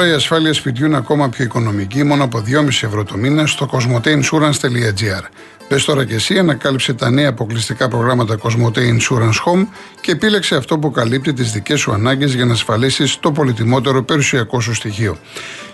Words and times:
Τώρα 0.00 0.12
η 0.12 0.14
ασφάλεια 0.14 0.52
σπιτιού 0.52 0.86
είναι 0.86 0.96
ακόμα 0.96 1.28
πιο 1.28 1.44
οικονομική, 1.44 2.04
μόνο 2.04 2.24
από 2.24 2.42
2,5 2.46 2.66
ευρώ 2.68 3.04
το 3.04 3.16
μήνα 3.16 3.46
στο 3.46 3.68
cosmoteinsurance.gr. 3.72 5.22
Πες 5.68 5.84
τώρα 5.84 6.04
και 6.04 6.14
εσύ, 6.14 6.38
ανακάλυψε 6.38 6.94
τα 6.94 7.10
νέα 7.10 7.28
αποκλειστικά 7.28 7.88
προγράμματα 7.88 8.38
Cosmote 8.42 8.78
Insurance 8.78 9.42
Home 9.44 9.66
και 10.00 10.10
επίλεξε 10.12 10.56
αυτό 10.56 10.78
που 10.78 10.90
καλύπτει 10.90 11.32
τις 11.32 11.52
δικές 11.52 11.80
σου 11.80 11.92
ανάγκες 11.92 12.34
για 12.34 12.44
να 12.44 12.52
ασφαλίσεις 12.52 13.18
το 13.20 13.32
πολυτιμότερο 13.32 14.02
περιουσιακό 14.02 14.60
σου 14.60 14.74
στοιχείο. 14.74 15.18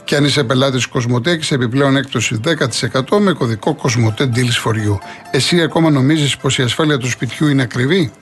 Και 0.04 0.16
αν 0.16 0.24
είσαι 0.24 0.45
πελάτης 0.45 0.87
Cosmote, 0.93 1.27
έχει 1.27 1.54
επιπλέον 1.54 1.96
έκπτωση 1.96 2.40
10% 2.45 3.18
με 3.18 3.32
κωδικό 3.32 3.77
Cosmote 3.82 4.23
Deals 4.23 4.65
for 4.65 4.73
You. 4.73 4.98
Εσύ 5.30 5.62
ακόμα 5.62 5.90
νομίζεις 5.90 6.37
πως 6.37 6.59
η 6.59 6.62
ασφάλεια 6.62 6.98
του 6.98 7.10
σπιτιού 7.10 7.48
είναι 7.48 7.62
ακριβή; 7.62 8.12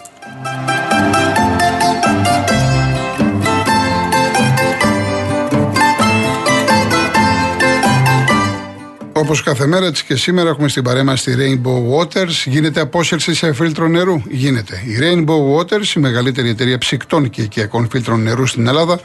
Όπως 9.16 9.42
κάθε 9.42 9.66
μέρα, 9.66 9.86
έτσι 9.86 10.04
και 10.04 10.16
σήμερα 10.16 10.48
έχουμε 10.48 10.68
στην 10.68 10.82
παρέμα 10.82 11.16
στη 11.16 11.34
Rainbow 11.38 11.98
Waters. 11.98 12.44
Γίνεται 12.44 12.80
απόσυρση 12.80 13.34
σε 13.34 13.52
φίλτρο 13.52 13.88
νερού; 13.88 14.22
Γίνεται. 14.28 14.82
Η 14.86 14.98
Rainbow 15.00 15.58
Waters, 15.58 15.96
η 15.96 16.00
μεγαλύτερη 16.00 16.48
εταιρεία 16.48 16.78
ψυκτών 16.78 17.30
και 17.30 17.42
οικιακών 17.42 17.88
φίλτρων 17.90 18.22
νερού 18.22 18.46
στην 18.46 18.66
Ελλάδα, 18.66 19.00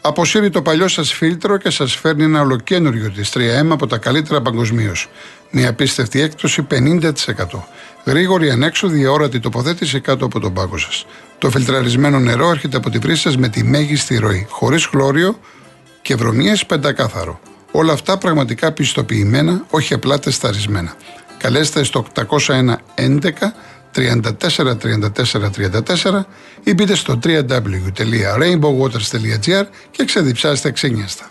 αποσύρει 0.00 0.50
το 0.50 0.62
παλιό 0.62 0.88
σας 0.88 1.12
φίλτρο 1.12 1.56
και 1.56 1.70
σας 1.70 1.94
φέρνει 1.94 2.24
ένα 2.24 2.40
ολοκένουργιο 2.40 3.10
της 3.10 3.30
3M 3.34 3.66
από 3.70 3.86
τα 3.86 3.98
καλύτερα 3.98 4.42
παγκοσμίως. 4.42 5.08
Μια 5.50 5.68
απίστευτη 5.68 6.20
έκπτωση 6.20 6.66
50%. 6.70 7.10
Γρήγορη, 8.04 8.50
ανέξοδη, 8.50 9.04
αόρατη 9.04 9.40
τοποθέτηση 9.40 10.00
κάτω 10.00 10.24
από 10.24 10.40
τον 10.40 10.52
πάγκο 10.52 10.78
σας. 10.78 11.06
Το 11.38 11.50
φιλτραρισμένο 11.50 12.18
νερό 12.18 12.50
έρχεται 12.50 12.76
από 12.76 12.90
τη 12.90 12.98
βρύση 12.98 13.20
σας 13.20 13.36
με 13.36 13.48
τη 13.48 13.64
μέγιστη 13.64 14.16
ροή, 14.16 14.46
χωρίς 14.50 14.86
χλώριο 14.86 15.38
και 16.02 16.14
βρωμιέ 16.14 16.54
πεντακάθαρο. 16.66 17.40
Όλα 17.70 17.92
αυτά 17.92 18.18
πραγματικά 18.18 18.72
πιστοποιημένα, 18.72 19.64
όχι 19.70 19.94
απλά 19.94 20.18
τεσταρισμένα. 20.18 20.94
Καλέστε 21.38 21.82
στο 21.82 22.06
801 22.14 22.74
11 22.94 23.52
34 23.94 24.30
34 24.82 25.08
34 26.06 26.20
ή 26.62 26.74
μπείτε 26.74 26.94
στο 26.94 27.18
www.rainbowwaters.gr 27.24 29.64
και 29.90 30.04
ξεδιψάστε 30.04 30.70
ξένιαστα. 30.70 31.30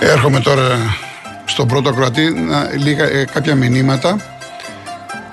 Έρχομαι 0.00 0.40
τώρα 0.40 0.96
στον 1.44 1.66
πρώτο 1.66 1.92
κροατή, 1.92 2.34
λίγα, 2.78 3.04
ε, 3.04 3.24
κάποια 3.24 3.54
μηνύματα. 3.54 4.16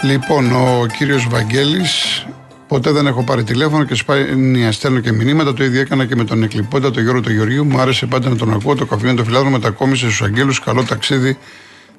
Λοιπόν, 0.02 0.52
ο 0.52 0.86
κύριος 0.98 1.28
Βαγγέλης 1.30 2.25
Ποτέ 2.68 2.92
δεν 2.92 3.08
έχω 3.08 3.23
πάρει 3.23 3.44
τηλέφωνο 3.44 3.84
και 3.84 3.96
σπάνια 3.96 4.72
στέλνω 4.72 5.00
και 5.00 5.12
μηνύματα. 5.12 5.54
Το 5.54 5.64
ίδιο 5.64 5.82
έκανα 5.82 6.06
και 6.06 6.16
με 6.16 6.23
τον 6.23 6.44
εκλειπώντα, 6.44 6.92
τον 6.92 7.04
Γιώργο 7.04 7.22
του 7.22 7.32
Γεωργίου. 7.32 7.66
Μου 7.66 7.80
άρεσε 7.80 8.06
πάντα 8.06 8.30
να 8.30 8.36
τον 8.36 8.54
ακούω. 8.54 8.76
Το 8.76 8.86
καφέ 8.86 9.14
το 9.14 9.23
φιλάδρο 9.23 9.50
μετακόμισε 9.50 10.06
στους 10.06 10.22
Αγγέλους. 10.22 10.60
Καλό 10.60 10.84
ταξίδι. 10.84 11.38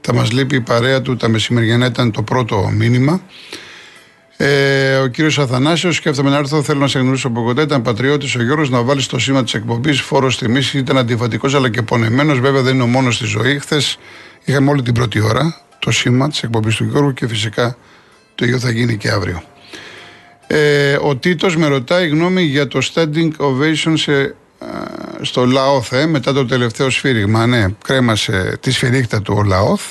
Θα 0.00 0.14
μας 0.14 0.32
λείπει 0.32 0.56
η 0.56 0.60
παρέα 0.60 1.02
του. 1.02 1.16
Τα 1.16 1.28
μεσημεριανά 1.28 1.86
ήταν 1.86 2.10
το 2.10 2.22
πρώτο 2.22 2.70
μήνυμα. 2.74 3.20
Ε, 4.36 4.96
ο 4.96 5.06
κύριος 5.06 5.38
Αθανάσιος, 5.38 5.96
σκέφτομαι 5.96 6.30
να 6.30 6.36
έρθω. 6.36 6.62
Θέλω 6.62 6.80
να 6.80 6.88
σε 6.88 6.98
γνωρίσω 6.98 7.28
από 7.28 7.42
κοντά. 7.42 7.62
Ήταν 7.62 7.82
πατριώτης 7.82 8.36
ο 8.36 8.42
Γιώργος 8.42 8.70
να 8.70 8.82
βάλεις 8.82 9.06
το 9.06 9.18
σήμα 9.18 9.44
της 9.44 9.54
εκπομπής. 9.54 10.00
Φόρος 10.00 10.38
τιμή. 10.38 10.60
Ήταν 10.74 10.98
αντιφατικός 10.98 11.54
αλλά 11.54 11.70
και 11.70 11.82
πονεμένος. 11.82 12.40
Βέβαια 12.40 12.62
δεν 12.62 12.74
είναι 12.74 12.82
ο 12.82 12.86
μόνος 12.86 13.14
στη 13.14 13.24
ζωή. 13.24 13.58
Χθες 13.58 13.98
είχαμε 14.44 14.70
όλη 14.70 14.82
την 14.82 14.94
πρώτη 14.94 15.20
ώρα 15.20 15.56
το 15.78 15.90
σήμα 15.90 16.28
της 16.28 16.42
εκπομπής 16.42 16.76
του 16.76 16.84
Γιώργου 16.84 17.12
και 17.12 17.28
φυσικά 17.28 17.76
το 18.34 18.44
ίδιο 18.44 18.58
θα 18.58 18.70
γίνει 18.70 18.96
και 18.96 19.10
αύριο. 19.10 19.42
Ε, 20.50 20.96
ο 21.00 21.16
Τίτος 21.16 21.56
με 21.56 21.66
ρωτάει 21.66 22.08
γνώμη 22.08 22.42
για 22.42 22.68
το 22.68 22.78
standing 22.94 23.30
ovation 23.38 23.92
σε, 23.94 24.34
στο 25.20 25.46
Λαόθ 25.46 25.92
ε, 25.92 26.06
μετά 26.06 26.32
το 26.32 26.46
τελευταίο 26.46 26.90
σφύριγμα. 26.90 27.46
Ναι, 27.46 27.66
κρέμασε 27.84 28.58
τη 28.60 28.70
σφυρίχτα 28.70 29.22
του 29.22 29.34
ο 29.36 29.42
Λαόθ. 29.42 29.82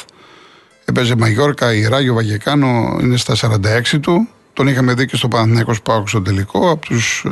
Έπαιζε 0.85 1.15
Μαγιόρκα, 1.15 1.73
η 1.73 1.87
Ράγιο 1.87 2.13
Βαγεκάνο 2.13 2.97
είναι 3.01 3.17
στα 3.17 3.35
46 3.41 3.99
του. 4.01 4.27
Τον 4.53 4.67
είχαμε 4.67 4.93
δει 4.93 5.05
και 5.05 5.15
στο 5.15 5.27
Παναθηναϊκός 5.27 5.81
Πάοκ 5.81 6.07
στο 6.07 6.21
τελικό, 6.21 6.69
από 6.69 6.85
τους 6.85 7.25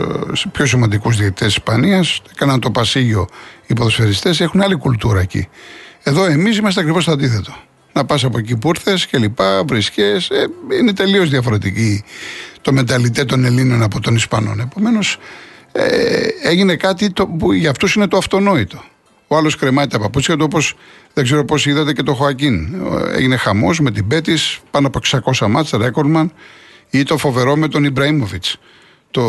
ε, 0.44 0.48
πιο 0.52 0.66
σημαντικούς 0.66 1.18
διαιτητές 1.18 1.48
Ισπανίας. 1.48 2.22
Έκαναν 2.32 2.60
το 2.60 2.72
πασίγιο 2.72 3.28
οι 3.68 3.74
ποδοσφαιριστές, 3.74 4.42
έχουν 4.42 4.62
άλλη 4.62 4.76
κουλτούρα 4.76 5.20
εκεί. 5.20 5.48
Εδώ 6.04 6.26
εμείς 6.26 6.58
είμαστε 6.58 6.80
ακριβώς 6.80 7.06
το 7.06 7.12
αντίθετο. 7.12 7.56
Να 7.94 8.06
πας 8.06 8.24
από 8.24 8.38
εκεί 8.38 8.58
που 8.58 8.68
ήρθες 8.68 9.06
και 9.06 9.18
λοιπά, 9.18 9.64
βρισκέ. 9.64 10.12
Ε, 10.30 10.76
είναι 10.78 10.94
τελείως 10.94 11.30
διαφορετική 11.30 12.04
το 12.66 12.74
μεταλλιτέ 12.74 13.26
των 13.26 13.46
Ελλήνων 13.46 13.84
από 13.84 14.00
των 14.00 14.16
Ισπανών. 14.16 14.60
Επομένως, 14.60 15.18
ε, 15.72 16.28
έγινε 16.44 16.76
κάτι 16.76 17.12
το, 17.12 17.28
που 17.28 17.54
για 17.54 17.70
αυτούς 17.70 17.96
είναι 17.96 18.08
το 18.08 18.18
αυτονόητο. 18.18 18.84
Ο 19.28 19.36
άλλος 19.38 19.56
κρεμάει 19.56 19.88
τα 19.88 20.00
παπούτσια 20.00 20.36
του, 20.38 20.44
όπως 20.48 20.76
δεν 21.14 21.24
ξέρω 21.24 21.46
πώς 21.46 21.66
είδατε 21.66 21.94
και 21.94 22.04
το 22.04 22.14
Χωακίν. 22.14 22.76
Έγινε 23.16 23.36
χαμός 23.36 23.80
με 23.80 23.92
την 23.92 24.08
Πέτης, 24.08 24.60
πάνω 24.72 24.88
από 24.88 25.00
600 25.34 25.48
μάτσα, 25.48 25.78
ρέκορμαν, 25.78 26.32
ή 26.90 27.04
το 27.04 27.18
φοβερό 27.18 27.56
με 27.56 27.68
τον 27.68 27.84
Ιμπραήμοβιτς. 27.84 28.58
Το 29.12 29.24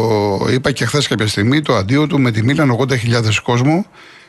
είπα 0.50 0.70
και 0.70 0.84
χθες 0.84 1.06
κάποια 1.06 1.26
στιγμή, 1.26 1.62
το 1.62 1.74
αντίο 1.74 2.06
του 2.06 2.20
με 2.20 2.30
τη 2.30 2.42
Μίλαν 2.42 2.76
80.000 2.88 3.40
κόσμο. 3.42 3.86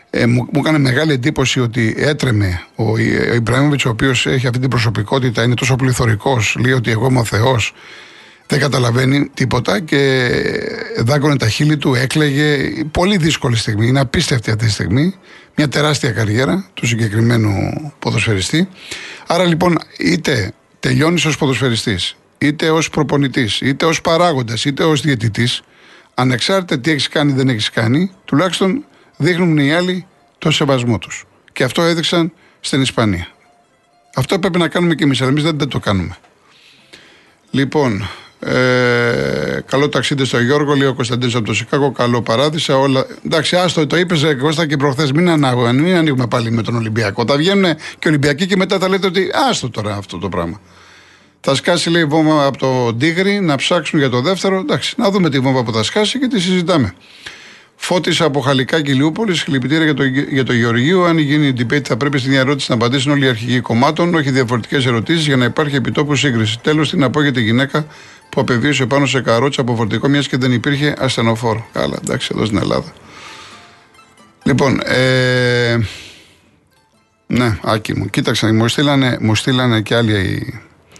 Ε, 0.09 0.25
μου, 0.25 0.47
μου 0.51 0.59
έκανε 0.59 0.78
μεγάλη 0.78 1.12
εντύπωση 1.12 1.59
ότι 1.59 1.96
έτρεμε 1.97 2.63
ο, 2.75 2.91
ο 2.91 2.97
Ιμπραήμοβιτς, 3.35 3.85
ο 3.85 3.90
οποίος 3.90 4.25
έχει 4.25 4.47
αυτή 4.47 4.59
την 4.59 4.69
προσωπικότητα, 4.69 5.44
είναι 5.44 5.53
τόσο 5.53 5.75
πληθωρικός, 5.75 6.57
λέει 6.59 6.73
ότι 6.73 6.91
εγώ 6.91 7.07
είμαι 7.09 7.19
ο 7.19 7.23
Θεός, 7.23 7.73
δεν 8.47 8.59
καταλαβαίνει 8.59 9.30
τίποτα 9.34 9.80
και 9.80 10.31
δάκωνε 10.97 11.38
τα 11.38 11.50
χείλη 11.50 11.78
του, 11.78 11.94
έκλαιγε. 11.94 12.72
Πολύ 12.91 13.18
δύσκολη 13.18 13.56
στιγμή. 13.56 13.88
Είναι 13.88 14.00
απίστευτη 14.00 14.52
αυτή 14.52 14.66
τη 14.66 14.72
στιγμή. 14.72 15.16
Μια 15.56 15.68
τεράστια 15.68 16.12
καριέρα 16.12 16.69
του 16.74 16.88
συγκεκριμένου 16.88 17.52
ποδοσφαιριστή. 18.00 18.69
Άρα 19.28 19.44
λοιπόν, 19.44 19.78
είτε 19.97 20.52
τελειώνεις 20.80 21.25
ως 21.25 21.38
ποδοσφαιριστής, 21.38 22.18
είτε 22.38 22.69
ως 22.69 22.90
προπονητής, 22.90 23.62
είτε 23.62 23.85
ως 23.85 24.02
παράγοντας, 24.02 24.66
είτε 24.66 24.84
ως 24.84 25.02
διαιτητής, 25.02 25.62
ανεξάρτητα 26.14 26.79
τι 26.79 26.91
έχεις 26.91 27.08
κάνει 27.08 27.31
ή 27.31 27.35
δεν 27.35 27.50
έχεις 27.50 27.69
κάνει, 27.69 28.12
τουλάχιστον 28.25 28.85
δείχνουν 29.18 29.58
οι 29.58 29.74
άλλοι 29.74 30.06
το 30.38 30.52
σεβασμό 30.52 30.97
τους. 30.97 31.25
Και 31.53 31.64
αυτό 31.64 31.81
έδειξαν 31.81 32.34
στην 32.59 32.81
Ισπανία. 32.81 33.28
Αυτό 34.16 34.40
πρέπει 34.40 34.58
να 34.58 34.68
κάνουμε 34.68 34.96
και 34.96 35.03
εμείς, 35.03 35.22
αλλά 35.22 35.29
εμείς 35.29 35.44
δεν 35.44 35.58
το 35.58 35.79
κάνουμε. 35.79 36.18
Λοιπόν, 37.52 38.09
ε, 38.40 39.59
καλό 39.66 39.90
ταξίδι 39.90 40.25
στο 40.25 40.40
Γιώργο, 40.40 40.75
λέει 40.75 40.88
ο 40.88 40.94
Κωνσταντίνος 40.94 41.36
από 41.36 41.46
το 41.46 41.53
Σικάγο. 41.53 41.92
Καλό 41.92 42.22
παράδεισα. 42.22 42.78
Όλα... 42.78 43.06
Εντάξει, 43.25 43.56
άστο, 43.56 43.88
το 43.88 43.98
είπες 43.98 44.25
Κώστα 44.40 44.66
και 44.66 44.78
προχθές. 44.78 45.12
Μην, 45.12 45.30
ανάγω, 45.30 45.74
μην 45.74 45.96
ανοίγουμε 45.96 46.28
πάλι 46.28 46.52
με 46.52 46.62
τον 46.62 46.76
Ολυμπιακό. 46.76 47.24
Θα 47.28 47.38
βγαίνουν 47.38 47.76
και 48.00 48.08
Ολυμπιακοί 48.08 48.46
και 48.46 48.56
μετά 48.56 48.80
θα 48.80 48.90
λέτε 48.90 49.08
ότι 49.08 49.30
άστο 49.50 49.70
τώρα 49.70 49.96
αυτό 49.96 50.18
το 50.18 50.30
πράγμα. 50.30 50.62
Θα 51.42 51.56
σκάσει, 51.56 51.90
λέει, 51.90 52.06
βόμβα 52.06 52.46
από 52.46 52.58
το 52.58 52.94
Ντίγρι, 52.94 53.40
να 53.40 53.56
ψάξουμε 53.56 54.02
για 54.02 54.09
το 54.09 54.22
δεύτερο. 54.22 54.59
Εντάξει, 54.59 54.94
να 54.97 55.12
δούμε 55.12 55.30
τη 55.30 55.40
βόμβα 55.40 55.64
που 55.64 55.74
θα 55.74 55.84
σκάσει 55.84 56.20
και 56.20 56.28
τη 56.28 56.40
συζητάμε. 56.42 56.94
Φώτη 57.76 58.24
από 58.24 58.40
Χαλικά 58.40 58.81
και 58.81 58.94
Λιούπολης, 58.94 59.40
συλληπιτήρια 59.40 59.84
για 59.84 59.94
το, 59.94 60.03
για 60.03 60.44
το 60.44 60.53
Γεωργίου. 60.53 61.03
Αν 61.03 61.18
γίνει 61.18 61.53
debate, 61.58 61.84
θα 61.84 61.97
πρέπει 61.97 62.20
στην 62.20 62.34
ερώτηση 62.34 62.66
να 62.70 62.76
απαντήσουν 62.76 63.12
όλοι 63.12 63.26
οι 63.26 63.28
αρχηγοί 63.28 63.59
κομμάτων, 63.59 64.16
όχι 64.16 64.32
διαφορετικές 64.32 64.85
ερωτήσεις 64.85 65.26
για 65.26 65.35
να 65.35 65.46
υπάρχει 65.46 65.76
επιτόπου 65.76 66.16
σύγκριση. 66.16 66.59
Τέλος, 66.59 66.90
την 66.90 67.11
πω 67.11 67.22
για 67.22 67.32
τη 67.32 67.41
γυναίκα 67.41 67.88
που 68.37 68.43
απεβίωσε 68.43 68.85
πάνω 68.85 69.05
σε 69.05 69.22
καρότσα 69.22 69.61
από 69.61 69.75
φορτικό, 69.75 70.07
μιας 70.07 70.28
και 70.28 70.37
δεν 70.37 70.51
υπήρχε 70.51 70.95
ασθενοφόρο. 70.97 71.67
Καλά, 71.72 71.97
εντάξει, 72.03 72.29
εδώ 72.35 72.45
στην 72.45 72.57
Ελλάδα. 72.57 72.93
Λοιπόν, 74.43 74.79
ε, 74.84 75.78
ναι, 77.28 77.59
άκη 77.63 77.97
μου, 77.97 78.09
κοίταξε, 78.09 78.51
μου 78.51 78.67
στείλανε, 78.67 79.17
μου 79.22 79.35
στείλανε 79.35 79.81
και 79.81 79.95
άλλοι 79.95 80.53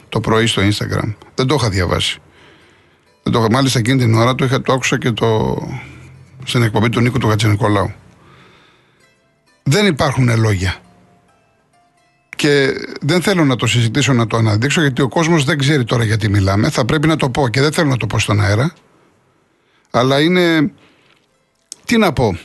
το 0.10 0.20
πρωί 0.20 0.46
στο 0.46 0.62
Instagram. 0.62 1.14
Δεν 1.36 1.48
το 1.48 1.56
είχα 1.60 1.70
διαβάσει. 1.70 2.20
Δεν 3.24 3.34
το, 3.34 3.48
μάλιστα 3.52 3.80
εκείνη 3.80 3.98
την 3.98 4.14
ώρα 4.14 4.36
το, 4.36 4.46
είχα, 4.46 4.62
το 4.62 4.74
άκουσα 4.74 4.98
και 4.98 5.12
το, 5.12 5.58
στην 6.44 6.62
εκπομπή 6.62 6.90
του 6.90 7.02
Νίκου 7.02 7.18
του 7.18 7.28
Χατζηνικολάου. 7.28 7.94
Δεν 9.64 9.86
υπάρχουν 9.86 10.40
λόγια. 10.40 10.76
Και 12.38 12.74
δεν 13.02 13.22
θέλω 13.22 13.46
να 13.46 13.56
το 13.56 13.68
συζητήσω, 13.68 14.14
να 14.14 14.28
το 14.28 14.38
αναδείξω, 14.38 14.82
γιατί 14.82 15.02
ο 15.02 15.08
κόσμος 15.08 15.44
δεν 15.44 15.58
ξέρει 15.58 15.84
τώρα 15.84 16.04
γιατί 16.04 16.30
μιλάμε. 16.30 16.70
Θα 16.70 16.86
πρέπει 16.86 17.08
να 17.08 17.16
το 17.16 17.30
πω 17.30 17.48
και 17.48 17.62
δεν 17.62 17.72
θέλω 17.72 17.90
να 17.90 17.98
το 17.98 18.08
πω 18.08 18.20
στον 18.20 18.42
αέρα. 18.42 18.74
Αλλά 19.92 20.22
είναι. 20.22 20.72
Τι 21.86 21.98
να 21.98 22.14
πω. 22.14 22.38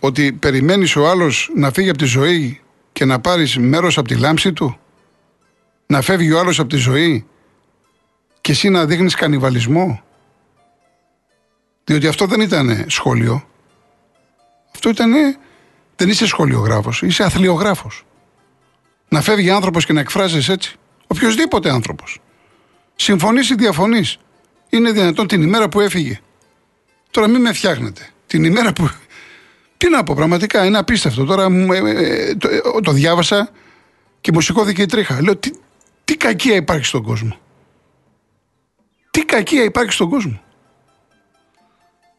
Ότι 0.00 0.32
περιμένεις 0.32 0.96
ο 0.96 1.08
άλλος 1.08 1.50
να 1.54 1.70
φύγει 1.70 1.88
από 1.88 1.98
τη 1.98 2.04
ζωή 2.04 2.60
και 2.92 3.04
να 3.04 3.20
πάρεις 3.20 3.58
μέρος 3.58 3.98
από 3.98 4.08
τη 4.08 4.16
λάμψη 4.16 4.52
του; 4.52 4.78
Να 5.86 6.00
φεύγει 6.00 6.32
ο 6.32 6.38
άλλος 6.38 6.58
από 6.58 6.68
τη 6.68 6.76
ζωή 6.76 7.26
και 8.40 8.52
εσύ 8.52 8.68
να 8.68 8.86
δείχνεις 8.86 9.14
κανιβαλισμό; 9.14 10.02
Διότι 11.84 12.06
αυτό 12.06 12.26
δεν 12.26 12.40
ήταν 12.40 12.84
σχόλιο. 12.88 13.48
Αυτό 14.74 14.88
ήταν. 14.88 15.12
Δεν 15.96 16.08
είσαι 16.08 16.26
σχολιογράφος, 16.26 17.02
είσαι 17.02 17.22
αθλιογράφος. 17.22 18.04
Να 19.08 19.20
φεύγει 19.20 19.50
άνθρωπος 19.50 19.86
και 19.86 19.92
να 19.92 20.00
εκφράζεις 20.00 20.48
έτσι. 20.48 20.76
Οποιοδήποτε 21.06 21.70
άνθρωπος. 21.70 22.20
Συμφωνείς 22.96 23.50
ή 23.50 23.54
διαφωνείς. 23.54 24.18
Είναι 24.68 24.90
δυνατόν 24.90 25.26
την 25.26 25.42
ημέρα 25.42 25.68
που 25.68 25.80
έφυγε. 25.80 26.20
Τώρα 27.10 27.28
μην 27.28 27.40
με 27.40 27.52
φτιάχνετε. 27.52 28.08
Την 28.26 28.44
ημέρα 28.44 28.72
που. 28.72 28.90
Τι 29.76 29.90
να 29.90 30.02
πω, 30.02 30.14
πραγματικά 30.14 30.64
είναι 30.64 30.78
απίστευτο. 30.78 31.24
Τώρα 31.24 31.44
ε, 31.44 31.76
ε, 31.76 32.34
το, 32.34 32.48
ε, 32.48 32.60
το 32.82 32.92
διάβασα 32.92 33.50
και 34.20 34.30
μου 34.32 34.40
σηκώθηκε 34.40 34.82
η 34.82 34.86
τρίχα. 34.86 35.22
Λέω, 35.22 35.36
τι, 35.36 35.50
τι 36.04 36.16
κακία 36.16 36.54
υπάρχει 36.54 36.84
στον 36.84 37.02
κόσμο. 37.02 37.36
Τι 39.10 39.24
κακία 39.24 39.64
υπάρχει 39.64 39.92
στον 39.92 40.08
κόσμο. 40.08 40.40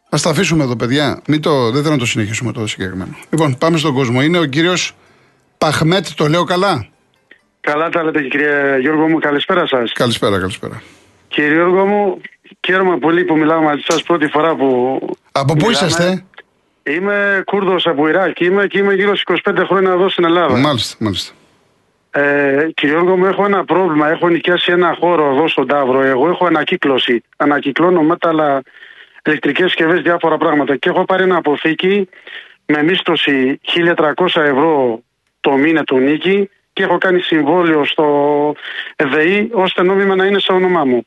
Α 0.10 0.18
τα 0.22 0.30
αφήσουμε 0.30 0.64
εδώ, 0.64 0.76
παιδιά. 0.76 1.22
Μην 1.28 1.42
το, 1.42 1.72
δεν 1.72 1.82
θέλω 1.82 1.94
να 1.94 2.00
το 2.00 2.06
συνεχίσουμε 2.06 2.52
το 2.52 2.68
συγκεκριμένο. 2.68 3.18
Λοιπόν, 3.30 3.58
πάμε 3.58 3.78
στον 3.78 3.94
κόσμο. 3.94 4.22
Είναι 4.22 4.38
ο 4.38 4.46
κύριος 4.46 4.96
Παχμέτ, 5.58 6.08
το 6.16 6.28
λέω 6.28 6.44
καλά; 6.44 6.88
Καλά 7.60 7.90
τα 7.90 8.04
λέτε, 8.04 8.22
κύριε 8.22 8.78
Γιώργο 8.80 9.08
μου. 9.08 9.20
Καλησπέρα 9.20 9.68
σας. 9.68 9.92
Καλησπέρα, 9.92 10.40
καλησπέρα. 10.40 10.82
Κύριε 11.28 11.54
Γιώργο 11.54 11.86
μου, 11.86 12.22
χαίρομαι 12.66 12.98
πολύ 12.98 13.24
που 13.24 13.38
μιλάω 13.38 13.62
μαζί 13.62 13.82
σας 13.88 14.04
πρώτη 14.04 14.28
φορά 14.28 14.56
που. 14.56 15.00
Από 15.32 15.54
πού 15.54 15.70
είσαστε, 15.70 16.26
Είμαι 16.88 17.44
Κούρδος 17.46 17.88
από 17.88 18.08
Ιράκ. 18.08 18.40
Είμαι 18.40 18.68
και 18.68 18.78
είμαι 18.78 18.94
γύρω 18.94 19.16
στις 19.16 19.42
25 19.44 19.66
χρόνια 19.68 19.92
εδώ 19.92 20.10
στην 20.10 20.24
Ελλάδα. 20.24 20.58
Μάλιστα, 20.58 20.96
μάλιστα. 21.00 21.34
Ε, 22.12 22.70
κύριε 22.74 22.96
Γιώργο 22.96 23.18
μου, 23.18 23.26
έχω 23.26 23.46
ένα 23.46 23.66
πρόβλημα. 23.66 24.10
Έχω 24.10 24.30
νοικιάσει 24.30 24.72
ένα 24.72 24.96
χώρο 25.00 25.32
εδώ 25.32 25.48
στον 25.48 25.68
Ταύρο. 25.68 26.02
Εγώ 26.02 26.28
έχω 26.28 26.46
ανακύκλωση. 26.46 27.24
Ανακυκλώνω 27.38 28.02
μέταλλα, 28.02 28.62
ηλεκτρικές 29.24 29.66
συσκευές, 29.66 30.02
διάφορα 30.02 30.38
πράγματα. 30.38 30.76
Και 30.76 30.90
έχω 30.90 31.06
πάρει 31.06 31.24
ένα 31.24 31.36
αποθήκη 31.36 32.10
με 32.66 32.84
μίσθωση 32.84 33.60
1300 33.96 34.42
ευρώ 34.42 35.04
το 35.46 35.52
μήνα 35.52 35.84
του 35.84 35.98
νίκη 36.00 36.50
και 36.74 36.84
έχω 36.84 36.98
κάνει 36.98 37.22
συμβόλαιο 37.22 37.86
στο 37.86 38.06
ΕΔΕΗ 38.96 39.50
ώστε 39.52 39.84
νόμιμα 39.84 40.16
να 40.16 40.26
είναι 40.26 40.40
στο 40.40 40.54
όνομά 40.54 40.84
μου. 40.86 41.06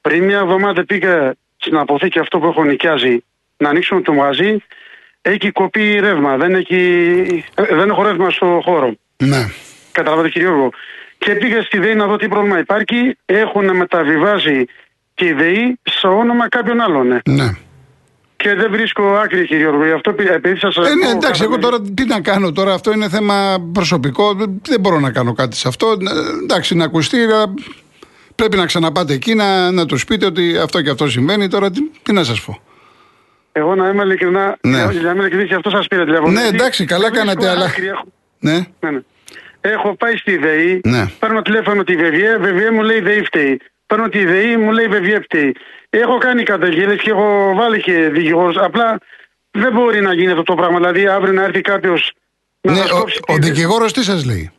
Πριν 0.00 0.24
μια 0.24 0.38
εβδομάδα 0.38 0.84
πήγα 0.84 1.34
στην 1.56 1.76
αποθήκη 1.76 2.18
αυτό 2.18 2.38
που 2.38 2.46
έχω 2.46 2.64
νοικιάζει 2.64 3.24
να 3.56 3.68
ανοίξουμε 3.68 4.00
το 4.00 4.12
μαγαζί. 4.12 4.56
Έχει 5.22 5.50
κοπεί 5.50 6.00
ρεύμα. 6.00 6.36
Δεν, 6.36 6.54
έχει, 6.54 7.44
δεν 7.54 7.90
έχω 7.90 8.02
ρεύμα 8.02 8.30
στο 8.30 8.60
χώρο. 8.64 8.94
Ναι. 9.16 9.46
Καταλαβαίνετε 9.92 10.32
κύριε 10.32 10.48
Γιώργο. 10.48 10.70
Και 11.18 11.34
πήγα 11.34 11.62
στη 11.62 11.78
ΔΕΗ 11.78 11.94
να 11.94 12.06
δω 12.06 12.16
τι 12.16 12.28
πρόβλημα 12.28 12.58
υπάρχει. 12.58 13.16
Έχουν 13.24 13.76
μεταβιβάσει 13.76 14.66
τη 15.14 15.32
ΔΕΗ 15.32 15.78
στο 15.82 16.08
όνομα 16.08 16.48
κάποιον 16.48 16.80
άλλον. 16.80 17.06
Ναι. 17.24 17.48
Και 18.42 18.54
δεν 18.54 18.70
βρίσκω 18.70 19.02
άκρη, 19.14 19.46
κύριε 19.46 19.62
Γιώργο. 19.62 19.84
Γι' 19.86 19.92
αυτό 19.92 20.14
επειδή 20.30 20.58
σας. 20.58 20.76
Ε, 20.76 20.80
ναι, 20.80 21.08
εντάξει, 21.10 21.42
εγώ 21.42 21.58
τώρα 21.58 21.80
τι 21.94 22.04
να 22.04 22.20
κάνω 22.20 22.52
τώρα. 22.52 22.72
Αυτό 22.74 22.92
είναι 22.92 23.08
θέμα 23.08 23.56
προσωπικό. 23.72 24.34
Δεν 24.68 24.80
μπορώ 24.80 24.98
να 25.00 25.10
κάνω 25.10 25.32
κάτι 25.32 25.56
σε 25.56 25.68
αυτό. 25.68 25.86
Ε, 25.86 26.42
εντάξει, 26.42 26.74
να 26.74 26.84
ακουστεί. 26.84 27.18
Πρέπει 28.34 28.56
να 28.56 28.66
ξαναπάτε 28.66 29.12
εκεί 29.12 29.34
να, 29.34 29.70
να 29.70 29.86
τους 29.86 30.04
πείτε 30.04 30.26
ότι 30.26 30.56
αυτό 30.62 30.82
και 30.82 30.90
αυτό 30.90 31.08
συμβαίνει. 31.08 31.48
Τώρα 31.48 31.70
τι, 31.70 31.80
τι 32.02 32.12
να 32.12 32.24
σας 32.24 32.40
πω. 32.44 32.62
Εγώ 33.52 33.74
να 33.74 33.88
είμαι 33.88 34.02
ειλικρινά. 34.02 34.56
Ναι. 34.60 34.78
Για 34.90 35.02
να 35.02 35.10
είμαι 35.10 35.20
ειλικρινής, 35.20 35.48
και 35.48 35.54
αυτό 35.54 35.70
σας 35.70 35.86
πήρε 35.86 36.04
τηλέφωνο. 36.04 36.30
Ναι, 36.32 36.40
Γιατί 36.40 36.54
εντάξει, 36.56 36.84
καλά 36.84 37.08
δεν 37.08 37.10
βρίσκω 37.10 37.28
κάνατε, 37.40 37.48
αλλά- 37.56 37.64
άκρη, 37.70 37.86
έχω- 37.86 38.04
Ναι. 38.38 38.66
Ναι, 38.80 38.90
ναι. 38.90 39.00
Έχω 39.60 39.96
πάει 39.96 40.16
στη 40.16 40.36
ΔΕΗ, 40.36 40.80
Ναι. 40.84 41.06
παίρνω 41.18 41.42
τηλέφωνο 41.42 41.82
τη 41.84 41.96
ΒΕΒΙΕ, 41.96 42.36
ΒΕΒΙΕ 42.38 42.70
μου 42.70 42.82
λέει 42.82 43.00
ΔΕΗ 43.00 43.22
φταίει. 43.24 43.60
Παίρνω 43.86 44.08
τη 44.08 44.24
ΔΕΗ, 44.24 44.56
μου 44.56 44.72
λέει 44.72 44.86
ΒΕΒΙΕ 44.86 45.20
φταίει. 45.20 45.56
Έχω 45.94 46.18
κάνει 46.18 46.42
καταγγελίες 46.42 47.00
και 47.00 47.10
έχω 47.10 47.54
βάλει 47.56 47.80
και 47.80 47.92
δικηγόρο. 47.92 48.64
Απλά 48.64 48.98
δεν 49.50 49.72
μπορεί 49.72 50.00
να 50.00 50.14
γίνει 50.14 50.30
αυτό 50.30 50.42
το 50.42 50.54
πράγμα. 50.54 50.76
Δηλαδή, 50.76 51.06
αύριο 51.06 51.32
να 51.32 51.42
έρθει 51.42 51.60
κάποιος. 51.60 52.12
ναι 52.60 52.80
ο, 52.80 53.32
ο 53.32 53.36
δικηγόρος 53.36 53.92
τι 53.92 54.04
σας 54.04 54.24
λέει; 54.24 54.50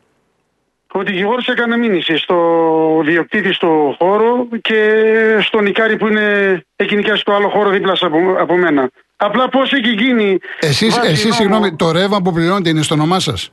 Ο 0.91 1.03
δικηγόρος 1.03 1.47
έκανε 1.47 1.77
μήνυση 1.77 2.17
στο 2.17 2.37
διοκτήτη 3.05 3.53
στο 3.53 3.95
χώρο 3.99 4.47
και 4.61 5.03
στο 5.41 5.59
νικάρι 5.59 5.97
που 5.97 6.07
είναι, 6.07 6.25
έχει 6.75 6.95
νοικιάσει 6.95 7.23
το 7.23 7.33
άλλο 7.33 7.49
χώρο 7.49 7.69
δίπλα 7.69 7.95
σε 7.95 8.05
από, 8.05 8.17
από 8.39 8.57
μένα. 8.57 8.89
Απλά 9.15 9.49
πώς 9.49 9.71
έχει 9.73 9.91
γίνει. 9.91 10.39
Εσεί, 10.59 10.87
βάσει 10.87 11.11
εσείς, 11.11 11.23
νόμου, 11.23 11.35
συγγνώμη, 11.35 11.75
το 11.75 11.91
ρεύμα 11.91 12.21
που 12.21 12.33
πληρώνετε 12.33 12.69
είναι 12.69 12.81
στο 12.81 12.93
όνομά 12.93 13.19
σας; 13.19 13.49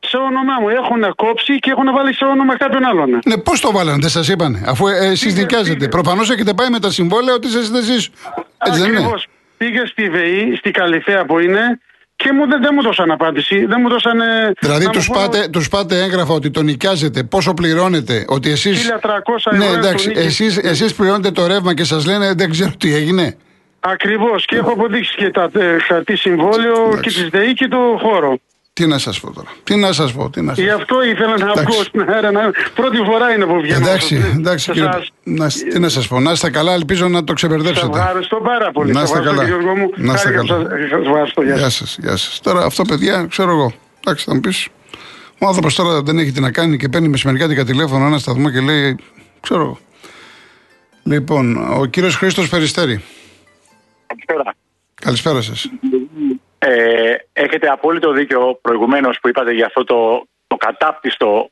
Σε 0.00 0.16
όνομά 0.16 0.54
μου 0.60 0.68
έχουν 0.68 1.14
κόψει 1.14 1.58
και 1.58 1.70
έχουν 1.70 1.92
βάλει 1.92 2.14
σε 2.14 2.24
όνομα 2.24 2.56
κάποιον 2.56 2.84
άλλον. 2.84 3.18
Ναι, 3.24 3.36
πώς 3.36 3.60
το 3.60 3.72
βάλανε, 3.72 3.98
δεν 4.00 4.10
σας 4.10 4.28
είπανε. 4.28 4.62
Αφού 4.66 4.86
ε, 4.86 4.96
εσείς 5.06 5.22
Πήγε, 5.24 5.40
νοικιάζετε. 5.40 5.74
πήγε. 5.76 5.88
Προφανώς 5.88 6.30
έχετε 6.30 6.52
πάει 6.54 6.68
με 6.70 6.78
τα 6.80 6.90
συμβόλαια 6.90 7.34
ότι 7.34 7.46
είστε 7.46 7.78
εσείς. 7.78 8.10
Έτσι 8.66 8.80
δεν 8.80 8.88
είναι; 8.88 8.98
Ακριβώς. 8.98 9.26
Πήγε 9.56 9.82
στη 9.86 10.08
ΒΕΗ, 10.10 10.56
στη 10.56 10.70
Καλυθέα 10.70 11.24
που 11.24 11.38
είναι 11.38 11.80
και 12.16 12.32
μου, 12.32 12.46
δεν, 12.48 12.62
δεν 12.62 12.70
μου 12.74 12.82
δώσαν 12.82 13.10
απάντηση. 13.10 13.64
Δεν 13.64 13.78
μου 13.82 13.88
δώσαν. 13.88 14.18
Δηλαδή 14.60 14.84
να 14.84 14.90
τους 14.90 15.08
μου 15.08 15.14
πούνε 15.14 15.26
πάτε, 15.26 15.48
τους 15.48 15.68
πάτε 15.68 16.02
έγγραφα 16.02 16.32
ότι 16.32 16.50
το 16.50 16.62
νοικιάζετε, 16.62 17.22
πόσο 17.22 17.54
πληρώνετε, 17.54 18.24
ότι 18.28 18.50
εσεί. 18.50 18.70
1300 18.70 19.52
Ναι, 19.56 19.64
ευρώ 19.64 19.78
εντάξει, 19.78 20.04
το 20.04 20.14
νίκη. 20.14 20.26
εσείς, 20.26 20.56
εσείς 20.56 20.94
πληρώνετε 20.94 21.30
το 21.30 21.46
ρεύμα 21.46 21.74
και 21.74 21.84
σας 21.84 22.06
λένε 22.06 22.32
δεν 22.36 22.50
ξέρω 22.50 22.70
τι 22.78 22.94
έγινε. 22.94 23.36
Ακριβώς. 23.80 24.44
Και 24.44 24.56
έχω 24.56 24.70
αποδείξει 24.70 25.14
και 25.16 25.30
τα 25.30 25.50
ε, 25.54 25.78
χαρτί 25.78 26.16
συμβόλαιο 26.16 26.86
Εντάξει. 26.86 27.00
και 27.00 27.22
τη 27.22 27.28
ΔΕΗ 27.28 27.52
και 27.52 27.68
το 27.68 27.78
χώρο. 28.02 28.38
Τι 28.80 28.86
να 28.86 28.98
σας 28.98 29.20
πω 29.20 29.32
τώρα. 29.32 29.48
Τι 29.64 29.76
να 29.76 29.92
σας 29.92 30.12
πω, 30.12 30.30
τι 30.30 30.40
να 30.40 30.54
σας 30.54 30.64
Γι' 30.64 30.70
πω. 30.70 30.76
αυτό 30.76 31.02
ήθελα 31.04 31.38
να 31.38 31.44
Εντάξει. 31.50 31.64
βγω 31.64 31.82
στην 31.82 32.00
αέρα. 32.10 32.30
Να... 32.30 32.50
Πρώτη 32.74 32.96
φορά 32.96 33.34
είναι 33.34 33.44
που 33.44 33.60
βγαίνω. 33.60 33.76
Εντάξει, 33.86 34.06
σε- 34.20 34.32
εντάξει 34.36 34.64
σε 34.64 34.72
κύριε, 34.72 34.88
εσάς. 34.88 35.10
να, 35.22 35.46
τι 35.70 35.78
να 35.78 35.88
σας 35.88 36.08
πω. 36.08 36.20
Να 36.20 36.30
είστε 36.32 36.50
καλά, 36.50 36.72
ελπίζω 36.72 37.08
να 37.08 37.18
το 37.24 37.24
Σε 37.26 37.34
ξεπερδέψετε. 37.34 37.98
ευχαριστώ 37.98 38.36
πάρα 38.36 38.70
πολύ. 38.72 38.92
Να 38.92 38.98
Σε 38.98 39.04
είστε 39.04 39.18
ευχαριστώ, 39.18 39.46
καλά. 39.46 39.58
Γιώργο 39.62 39.76
μου. 39.80 39.90
Να 39.96 40.12
είστε 40.12 40.28
Χάρηκα 40.32 40.46
καλά. 40.54 40.62
που 40.62 40.68
σας- 40.70 40.88
σας 40.90 41.06
ευχαριστώ. 41.06 41.42
Γεια 41.42 41.56
σας. 41.56 41.60
Γεια 41.60 41.70
σας, 41.70 41.98
γεια 42.00 42.16
σας. 42.16 42.40
Τώρα 42.40 42.64
αυτό 42.64 42.82
παιδιά, 42.82 43.26
ξέρω 43.30 43.50
εγώ. 43.50 43.72
Εντάξει, 44.04 44.24
θα 44.24 44.34
μου 44.34 44.40
πεις. 44.40 44.68
Ο 45.38 45.46
άνθρωπος 45.46 45.74
τώρα 45.74 46.02
δεν 46.02 46.18
έχει 46.18 46.32
τι 46.32 46.40
να 46.40 46.50
κάνει 46.50 46.76
και 46.76 46.88
παίρνει 46.88 47.08
μεσημεριάτικα 47.08 47.64
τηλέφωνο 47.64 48.06
ένα 48.06 48.18
σταθμό 48.18 48.50
και 48.50 48.60
λέει, 48.60 48.96
ξέρω 49.40 49.60
εγώ. 49.62 49.78
Λοιπόν, 51.02 51.56
ο 51.80 51.84
κύριος 51.84 52.16
Χρήστος 52.16 52.48
Περιστέρη. 52.48 53.02
Καλησπέρα. 54.06 54.54
Καλησπέρα 54.94 55.40
σας. 55.42 55.68
Ε, 56.72 57.16
έχετε 57.32 57.68
απόλυτο 57.68 58.12
δίκιο 58.12 58.58
προηγουμένως 58.62 59.18
που 59.20 59.28
είπατε 59.28 59.52
για 59.52 59.66
αυτό 59.66 59.84
το, 59.84 60.26
το 60.46 60.56
κατάπτυστο 60.56 61.50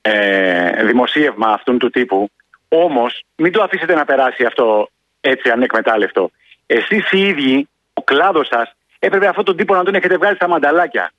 ε, 0.00 0.84
δημοσίευμα 0.84 1.46
αυτού 1.46 1.76
του 1.76 1.90
τύπου. 1.90 2.30
Όμως 2.68 3.24
μην 3.36 3.52
το 3.52 3.62
αφήσετε 3.62 3.94
να 3.94 4.04
περάσει 4.04 4.44
αυτό 4.44 4.88
έτσι 5.20 5.50
ανεκμετάλλευτο. 5.50 6.30
Εσείς 6.66 7.12
οι 7.12 7.18
ίδιοι, 7.18 7.68
ο 7.92 8.02
κλάδος 8.02 8.46
σας, 8.46 8.74
έπρεπε 8.98 9.26
αυτόν 9.26 9.44
τον 9.44 9.56
τύπο 9.56 9.74
να 9.74 9.84
τον 9.84 9.94
έχετε 9.94 10.16
βγάλει 10.16 10.36
στα 10.36 10.48
μανταλάκια. 10.48 11.12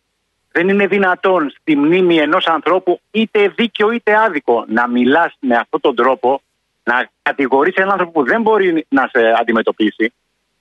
Δεν 0.52 0.70
είναι 0.70 0.88
δυνατόν 0.88 1.54
στη 1.60 1.76
μνήμη 1.76 2.18
ενός 2.18 2.46
ανθρώπου 2.48 3.00
είτε 3.12 3.48
δίκαιο 3.48 3.92
είτε 3.92 4.16
άδικο 4.18 4.66
να 4.68 4.88
μιλάς 4.88 5.34
με 5.40 5.56
αυτόν 5.56 5.82
τον 5.82 5.96
τρόπο 5.96 6.42
να 6.84 7.10
κατηγορείς 7.22 7.76
έναν 7.76 7.92
άνθρωπο 7.92 8.12
που 8.12 8.26
δεν 8.26 8.42
μπορεί 8.42 8.86
να 8.90 9.10
σε 9.14 9.34
αντιμετωπίσει. 9.40 10.14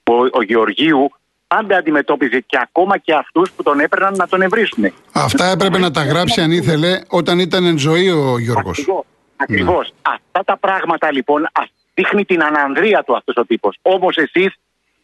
Ο, 0.04 0.14
ο 0.14 0.42
Γεωργίου 0.42 1.10
πάντα 1.54 1.76
αντιμετώπιζε 1.76 2.40
και 2.40 2.58
ακόμα 2.62 2.98
και 2.98 3.14
αυτούς 3.14 3.50
που 3.50 3.62
τον 3.62 3.80
έπαιρναν 3.80 4.14
να 4.16 4.26
τον 4.28 4.42
ευρύσουν. 4.42 4.92
Αυτά 5.12 5.44
έπρεπε 5.44 5.78
να 5.78 5.90
τα 5.90 6.04
γράψει 6.04 6.40
αν 6.40 6.50
ήθελε 6.50 7.00
όταν 7.08 7.38
ήταν 7.38 7.64
εν 7.64 7.78
ζωή 7.78 8.10
ο 8.10 8.38
Γιώργος. 8.38 8.78
Ακριβώς. 8.78 9.04
Ακριβώς. 9.36 9.92
Αυτά 10.02 10.44
τα 10.44 10.56
πράγματα 10.56 11.12
λοιπόν 11.12 11.48
ας 11.52 11.66
δείχνει 11.94 12.24
την 12.24 12.42
ανανδρεία 12.42 13.02
του 13.02 13.16
αυτός 13.16 13.36
ο 13.36 13.44
τύπος. 13.46 13.78
Όμως 13.82 14.16
εσείς 14.16 14.54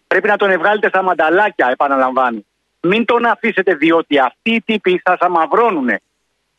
πρέπει 0.07 0.28
να 0.28 0.37
τον 0.37 0.59
βγάλετε 0.59 0.88
στα 0.88 1.02
μανταλάκια, 1.02 1.69
επαναλαμβάνω. 1.71 2.38
Μην 2.80 3.04
τον 3.04 3.25
αφήσετε 3.25 3.75
διότι 3.75 4.19
αυτοί 4.19 4.50
οι 4.50 4.62
τύποι 4.62 5.00
σας 5.04 5.19
αμαυρώνουν. 5.21 5.90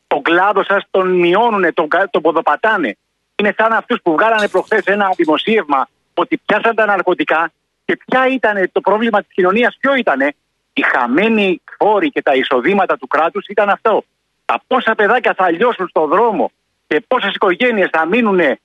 Τον 0.07 0.21
κλάδο 0.21 0.63
σας 0.63 0.83
τον 0.91 1.11
μειώνουν, 1.19 1.73
τον, 1.73 1.87
κα- 1.87 2.09
τον 2.09 2.21
ποδοπατάνε. 2.21 2.97
Είναι 3.35 3.53
σαν 3.57 3.73
αυτούς 3.73 3.99
που 4.03 4.11
βγάλανε 4.11 4.47
προχθές 4.47 4.83
ένα 4.83 5.09
δημοσίευμα 5.15 5.87
ότι 6.13 6.41
πιάσαν 6.45 6.75
τα 6.75 6.85
ναρκωτικά 6.85 7.51
και 7.91 7.99
ποια 8.05 8.27
ήταν 8.27 8.69
το 8.71 8.81
πρόβλημα 8.81 9.19
της 9.21 9.33
κοινωνίας, 9.33 9.77
ποιο 9.79 9.95
ήτανε; 9.95 10.33
Οι 10.73 10.81
χαμένοι 10.81 11.61
φόροι 11.77 12.09
και 12.09 12.21
τα 12.21 12.33
εισοδήματα 12.33 12.97
του 12.97 13.07
κράτους 13.07 13.45
ήταν 13.47 13.69
αυτό. 13.69 14.03
Τα 14.45 14.61
πόσα 14.67 14.95
παιδάκια 14.95 15.33
θα 15.33 15.51
λιώσουν 15.51 15.87
στον 15.87 16.09
δρόμο 16.09 16.51
και 16.87 17.03
πόσες 17.07 17.33
οικογένειες 17.33 17.89
θα 17.91 18.05
μείνουν 18.05 18.39
ε, 18.39 18.59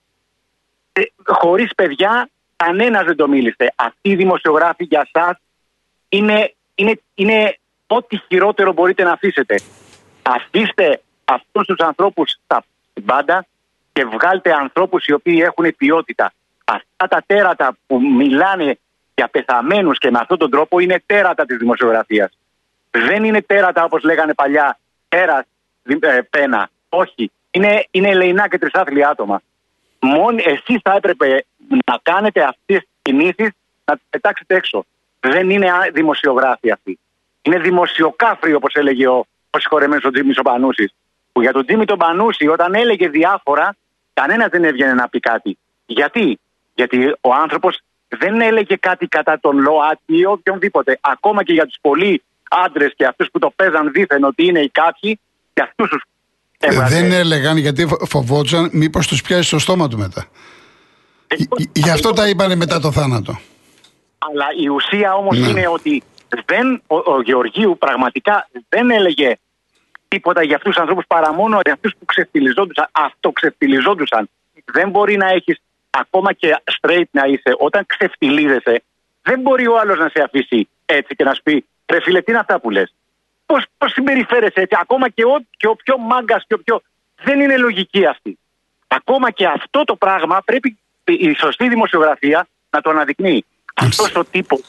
χωρίς 1.26 1.74
παιδιά, 1.74 2.28
κανένας 2.56 3.04
δεν 3.04 3.16
το 3.16 3.28
μίλησε. 3.28 3.72
Αυτοί 3.76 4.08
οι 4.10 4.14
δημοσιογράφοι 4.14 4.84
για 4.84 5.08
σας 5.12 5.36
είναι, 6.08 6.54
είναι, 6.74 7.00
είναι 7.14 7.58
ό,τι 7.86 8.18
χειρότερο 8.28 8.72
μπορείτε 8.72 9.02
να 9.02 9.12
αφήσετε. 9.12 9.54
Αφήστε 10.22 11.00
αυτούς 11.24 11.66
τους 11.66 11.78
ανθρώπους 11.78 12.38
στα 12.44 12.64
μπάντα 13.02 13.46
και 13.92 14.04
βγάλτε 14.04 14.52
ανθρώπους 14.52 15.06
οι 15.06 15.12
οποίοι 15.12 15.40
έχουν 15.42 15.74
ποιότητα. 15.76 16.32
Αυτά 16.64 17.06
τα 17.08 17.22
τέρατα 17.26 17.76
που 17.86 18.00
μιλάνε 18.00 18.78
για 19.16 19.28
πεθαμένους 19.28 19.98
και 19.98 20.10
με 20.10 20.18
αυτόν 20.20 20.38
τον 20.38 20.50
τρόπο 20.50 20.78
είναι 20.78 21.02
τέρατα 21.06 21.44
της 21.44 21.56
δημοσιογραφίας. 21.56 22.38
Δεν 22.90 23.24
είναι 23.24 23.42
τέρατα 23.42 23.84
όπως 23.84 24.02
λέγανε 24.02 24.34
παλιά, 24.34 24.78
τέρας, 25.08 25.44
δι- 25.82 26.04
ε, 26.04 26.22
πένα. 26.30 26.68
Όχι. 26.88 27.30
Είναι, 27.50 27.86
είναι 27.90 28.08
ελεηνά 28.08 28.48
και 28.48 28.58
τρισάθλια 28.58 29.08
άτομα. 29.08 29.40
Μόνοι 30.00 30.42
εσείς 30.46 30.80
θα 30.82 30.92
έπρεπε 30.92 31.44
να 31.86 31.98
κάνετε 32.02 32.42
αυτές 32.42 32.76
τις 32.78 32.88
κινήσεις 33.02 33.48
να 33.84 33.94
τις 33.94 34.04
πετάξετε 34.10 34.54
έξω. 34.54 34.84
Δεν 35.20 35.50
είναι 35.50 35.70
α- 35.70 35.90
δημοσιογράφοι 35.92 36.70
αυτοί. 36.70 36.98
Είναι 37.42 37.58
δημοσιοκάφροι 37.58 38.54
όπως 38.54 38.74
έλεγε 38.74 39.08
ο, 39.08 39.26
ο 39.50 39.58
συγχωρεμένος 39.58 40.04
ο 40.04 40.10
Τζίμις 40.10 40.38
ο 40.38 40.42
Πανούσης. 40.42 40.94
Που 41.32 41.42
για 41.42 41.52
τον 41.52 41.66
Τζίμι 41.66 41.84
τον 41.84 41.98
Πανούση 41.98 42.46
όταν 42.46 42.74
έλεγε 42.74 43.08
διάφορα 43.08 43.76
κανένας 44.14 44.48
δεν 44.48 44.64
έβγαινε 44.64 44.94
να 44.94 45.08
πει 45.08 45.20
κάτι. 45.20 45.58
Γιατί, 45.86 46.38
Γιατί 46.74 47.14
ο 47.20 47.34
άνθρωπος 47.34 47.80
δεν 48.08 48.40
έλεγε 48.40 48.76
κάτι 48.76 49.06
κατά 49.06 49.40
τον 49.40 49.58
ΛΟΑΤ 49.58 49.98
ή 50.06 50.24
οποιονδήποτε. 50.24 50.98
Ακόμα 51.00 51.44
και 51.44 51.52
για 51.52 51.66
τους 51.66 51.76
πολλοί 51.80 52.22
άντρες 52.50 52.92
και 52.96 53.06
αυτούς 53.06 53.28
που 53.32 53.38
το 53.38 53.52
παίζαν 53.56 53.92
δίθεν 53.92 54.24
ότι 54.24 54.46
είναι 54.46 54.60
οι 54.60 54.68
κάποιοι, 54.68 55.20
και 55.52 55.62
αυτούς 55.62 55.88
τους. 55.88 56.02
δεν 56.88 57.12
έλεγαν 57.12 57.56
γιατί 57.56 57.86
φοβόντουσαν 58.08 58.70
μήπως 58.72 59.06
τους 59.06 59.22
πιάσει 59.22 59.48
στο 59.48 59.58
στόμα 59.58 59.88
του 59.88 59.98
μετά. 59.98 60.26
Ε, 61.26 61.36
γι' 61.72 61.90
αυτό 61.90 62.12
τα 62.12 62.28
είπανε 62.28 62.54
μετά 62.54 62.80
το 62.80 62.92
θάνατο. 62.92 63.38
Αλλά 64.18 64.46
η 64.60 64.68
ουσία 64.68 65.14
όμως 65.14 65.38
ναι. 65.38 65.48
είναι 65.48 65.68
ότι 65.68 66.02
δεν, 66.46 66.82
ο, 66.86 66.96
ο 66.96 67.22
Γεωργίου 67.22 67.76
πραγματικά 67.78 68.48
δεν 68.68 68.90
έλεγε 68.90 69.36
τίποτα 70.08 70.42
για 70.42 70.56
αυτούς 70.56 70.70
τους 70.70 70.80
ανθρώπους 70.80 71.04
παρά 71.06 71.32
μόνο 71.32 71.60
για 71.64 71.72
αυτούς 71.72 71.94
που 71.98 72.04
ξεφτυλιζόντουσαν, 72.04 72.88
αυτοξεφτυλιζόντουσαν. 72.92 74.28
Δεν 74.64 74.90
μπορεί 74.90 75.16
να 75.16 75.28
έχεις 75.28 75.58
ακόμα 76.00 76.32
και 76.32 76.56
straight 76.80 77.10
να 77.10 77.24
είσαι, 77.24 77.54
όταν 77.58 77.86
ξεφτυλίζεσαι, 77.86 78.82
δεν 79.22 79.40
μπορεί 79.40 79.66
ο 79.66 79.78
άλλος 79.78 79.98
να 79.98 80.08
σε 80.08 80.22
αφήσει 80.22 80.68
έτσι 80.84 81.14
και 81.14 81.24
να 81.24 81.34
σου 81.34 81.42
πει 81.42 81.64
Ρε 81.86 82.00
φίλε, 82.00 82.22
τι 82.22 82.30
είναι 82.30 82.40
αυτά 82.40 82.60
που 82.60 82.70
λες; 82.70 82.94
Πώς 83.46 83.92
συμπεριφέρεσαι 83.92 84.60
έτσι, 84.60 84.76
ακόμα 84.80 85.08
και 85.08 85.24
ο, 85.24 85.44
και 85.56 85.66
ο 85.66 85.74
πιο 85.74 85.98
μάγκας 85.98 86.44
και 86.46 86.54
ο 86.54 86.58
πιο. 86.58 86.82
Δεν 87.22 87.40
είναι 87.40 87.56
λογική 87.56 88.06
αυτή. 88.06 88.38
Ακόμα 88.86 89.30
και 89.30 89.46
αυτό 89.46 89.84
το 89.84 89.96
πράγμα 89.96 90.42
πρέπει 90.44 90.78
η 91.04 91.34
σωστή 91.34 91.68
δημοσιογραφία 91.68 92.48
να 92.70 92.80
το 92.80 92.90
αναδεικνύει. 92.90 93.44
Αυτός 93.74 94.14
ο 94.14 94.24
τύπος 94.24 94.60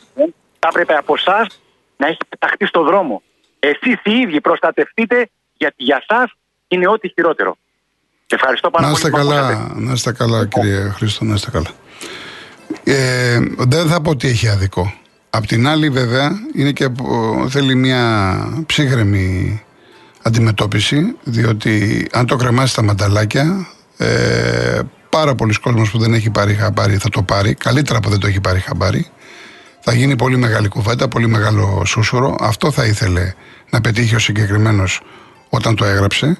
θα 0.59 0.67
έπρεπε 0.67 0.95
από 0.95 1.13
εσάς 1.13 1.61
να 1.97 2.07
έχει 2.07 2.19
πεταχτεί 2.29 2.65
στο 2.65 2.83
δρόμο. 2.83 3.21
Εσείς 3.59 3.99
οι 4.03 4.19
ίδιοι 4.19 4.41
προστατευτείτε 4.41 5.29
γιατί 5.57 5.83
για 5.83 6.05
εσά 6.07 6.31
είναι 6.67 6.87
ό,τι 6.87 7.09
χειρότερο. 7.09 7.57
Ευχαριστώ 8.29 8.69
πάρα 8.69 8.85
να 8.85 8.91
είστε 8.91 9.09
πολύ. 9.09 9.23
Καλά, 9.23 9.71
να 9.75 9.91
είστε 9.91 10.11
καλά, 10.11 10.45
κύριε 10.45 10.89
Χρήστο, 10.89 11.25
να 11.25 11.33
είστε 11.33 11.51
καλά. 11.51 11.69
Ε, 12.83 13.39
δεν 13.57 13.87
θα 13.87 14.01
πω 14.01 14.09
ότι 14.09 14.27
έχει 14.27 14.47
αδικό. 14.47 14.93
Απ' 15.29 15.45
την 15.45 15.67
άλλη, 15.67 15.89
βέβαια, 15.89 16.31
είναι 16.55 16.71
και 16.71 16.89
θέλει 17.49 17.75
μια 17.75 18.63
ψύχρεμη 18.65 19.61
αντιμετώπιση, 20.21 21.15
διότι 21.23 22.07
αν 22.11 22.25
το 22.25 22.35
κρεμάσει 22.35 22.75
τα 22.75 22.81
μανταλάκια, 22.81 23.67
ε, 23.97 24.79
πάρα 25.09 25.35
πολλοί 25.35 25.59
κόσμος 25.59 25.91
που 25.91 25.97
δεν 25.97 26.13
έχει 26.13 26.29
πάρει 26.29 26.53
χαμπάρι 26.53 26.97
θα 26.97 27.09
το 27.09 27.23
πάρει, 27.23 27.53
καλύτερα 27.53 27.99
που 27.99 28.09
δεν 28.09 28.19
το 28.19 28.27
έχει 28.27 28.41
πάρει 28.41 28.59
χαμπάρι. 28.59 29.07
Θα 29.79 29.93
γίνει 29.93 30.15
πολύ 30.15 30.37
μεγάλη 30.37 30.67
κουβέντα, 30.67 31.07
πολύ 31.07 31.27
μεγάλο 31.27 31.83
σούσουρο. 31.85 32.35
Αυτό 32.39 32.71
θα 32.71 32.85
ήθελε 32.85 33.33
να 33.69 33.81
πετύχει 33.81 34.15
ο 34.15 34.19
συγκεκριμένος 34.19 35.01
όταν 35.49 35.75
το 35.75 35.85
έγραψε. 35.85 36.37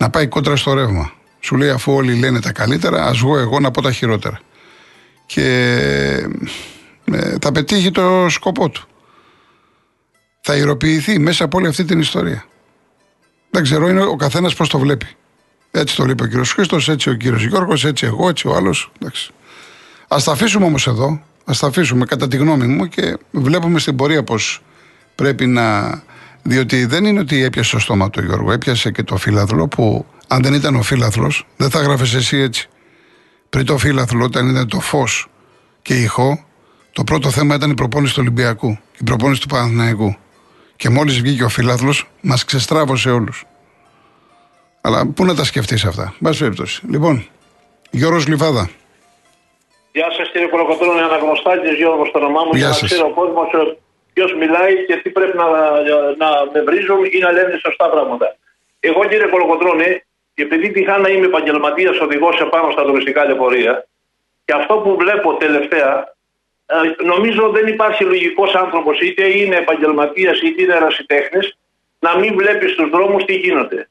Να 0.00 0.10
πάει 0.10 0.26
κόντρα 0.26 0.56
στο 0.56 0.72
ρεύμα. 0.72 1.12
Σου 1.40 1.56
λέει 1.56 1.70
αφού 1.70 1.92
όλοι 1.92 2.14
λένε 2.14 2.40
τα 2.40 2.52
καλύτερα, 2.52 3.04
ας 3.04 3.18
βγω 3.18 3.38
εγώ 3.38 3.60
να 3.60 3.70
πω 3.70 3.82
τα 3.82 3.92
χειρότερα. 3.92 4.40
Και 5.26 5.46
ε, 7.04 7.34
θα 7.40 7.52
πετύχει 7.52 7.90
το 7.90 8.26
σκοπό 8.28 8.68
του. 8.68 8.88
Θα 10.40 10.56
ηρωποιηθεί 10.56 11.18
μέσα 11.18 11.44
από 11.44 11.58
όλη 11.58 11.66
αυτή 11.66 11.84
την 11.84 12.00
ιστορία. 12.00 12.44
Δεν 13.50 13.62
ξέρω, 13.62 13.88
είναι 13.88 14.02
ο 14.02 14.16
καθένας 14.16 14.54
πώς 14.54 14.68
το 14.68 14.78
βλέπει. 14.78 15.06
Έτσι 15.70 15.96
το 15.96 16.04
είπε 16.04 16.22
ο 16.22 16.26
κύριος 16.26 16.52
Χρήστος, 16.52 16.88
έτσι 16.88 17.10
ο 17.10 17.14
κύριος 17.14 17.44
Γιώργος, 17.44 17.84
έτσι 17.84 18.06
εγώ, 18.06 18.28
έτσι 18.28 18.48
ο 18.48 18.54
άλλος. 18.54 18.92
Α 20.08 20.16
τα 20.24 20.32
αφήσουμε 20.32 20.64
όμως 20.64 20.86
εδώ, 20.86 21.22
ας 21.44 21.58
τα 21.58 21.66
αφήσουμε 21.66 22.04
κατά 22.04 22.28
τη 22.28 22.36
γνώμη 22.36 22.66
μου 22.66 22.86
και 22.86 23.18
βλέπουμε 23.30 23.78
στην 23.78 23.96
πορεία 23.96 24.24
πώς 24.24 24.62
πρέπει 25.14 25.46
να. 25.46 25.88
Διότι 26.42 26.86
δεν 26.86 27.04
είναι 27.04 27.20
ότι 27.20 27.42
έπιασε 27.42 27.74
το 27.74 27.78
στόμα 27.78 28.10
του 28.10 28.24
Γιώργο, 28.24 28.52
έπιασε 28.52 28.90
και 28.90 29.02
το 29.02 29.16
φύλαθλο 29.16 29.68
που 29.68 30.06
αν 30.28 30.42
δεν 30.42 30.54
ήταν 30.54 30.74
ο 30.74 30.82
φύλαθλο, 30.82 31.32
δεν 31.56 31.70
θα 31.70 31.80
γράφει 31.80 32.16
εσύ 32.16 32.36
έτσι. 32.36 32.68
Πριν 33.48 33.66
το 33.66 33.78
φύλαθλο, 33.78 34.24
όταν 34.24 34.48
ήταν 34.48 34.68
το 34.68 34.80
φως 34.80 35.26
και 35.82 35.94
ηχό, 35.94 36.44
το 36.92 37.04
πρώτο 37.04 37.30
θέμα 37.30 37.54
ήταν 37.54 37.70
η 37.70 37.74
προπόνηση 37.74 38.14
του 38.14 38.20
Ολυμπιακού, 38.22 38.78
η 39.00 39.04
προπόνηση 39.04 39.40
του 39.40 39.46
Παναθηναϊκού. 39.46 40.16
Και 40.76 40.88
μόλις 40.88 41.20
βγήκε 41.20 41.44
ο 41.44 41.48
φίλαθλο, 41.48 41.94
μας 42.20 42.44
ξεστράβωσε 42.44 43.10
όλους. 43.10 43.44
Αλλά 44.80 45.06
πού 45.06 45.24
να 45.24 45.34
τα 45.34 45.44
σκεφτείς 45.44 45.84
αυτά. 45.84 46.14
Μπα 46.18 46.30
περιπτώσει. 46.30 46.82
Λοιπόν, 46.88 47.26
Γιώργος 47.90 48.26
Λιβάδα. 48.26 48.70
Γεια 49.92 50.10
σας 50.16 50.30
κύριε 50.32 50.46
Κολοκοτρόνη, 50.46 51.00
αναγνωστάτη 51.00 51.68
Γιώργος 51.80 52.08
στο 52.08 52.18
όνομά 52.18 52.40
μου. 52.44 52.50
Γεια 52.52 52.58
για 52.58 52.78
να 52.80 52.86
ξέρει 52.86 53.02
ο 53.02 53.12
κόσμος 53.14 53.48
ε, 53.52 53.76
ποιος 54.12 54.34
μιλάει 54.34 54.84
και 54.84 54.96
τι 54.96 55.10
πρέπει 55.10 55.36
να, 55.36 55.46
να 56.16 56.28
με 56.52 56.60
βρίζουν 56.62 57.04
ή 57.04 57.18
να 57.18 57.32
λένε 57.32 57.60
σωστά 57.64 57.88
πράγματα. 57.90 58.36
Εγώ 58.80 59.04
κύριε 59.04 59.26
Κολοκοτρόνη, 59.26 60.02
επειδή 60.34 60.70
τυχά 60.70 60.98
να 60.98 61.08
είμαι 61.08 61.26
επαγγελματίας 61.26 61.98
οδηγός 61.98 62.40
επάνω 62.40 62.70
στα 62.70 62.84
τουριστικά 62.84 63.24
λεωφορεία 63.24 63.86
και 64.44 64.52
αυτό 64.52 64.74
που 64.74 64.96
βλέπω 64.96 65.34
τελευταία 65.34 66.14
ε, 66.66 67.04
νομίζω 67.04 67.50
δεν 67.50 67.66
υπάρχει 67.66 68.04
λογικός 68.04 68.54
άνθρωπος, 68.54 69.00
είτε 69.00 69.38
είναι 69.38 69.56
επαγγελματίας 69.56 70.40
είτε 70.40 70.62
είναι 70.62 70.74
ερασιτέχνης, 70.74 71.56
να 71.98 72.18
μην 72.18 72.34
βλέπει 72.36 72.68
στους 72.68 72.90
δρόμους 72.90 73.24
τι 73.24 73.34
γίνονται. 73.34 73.88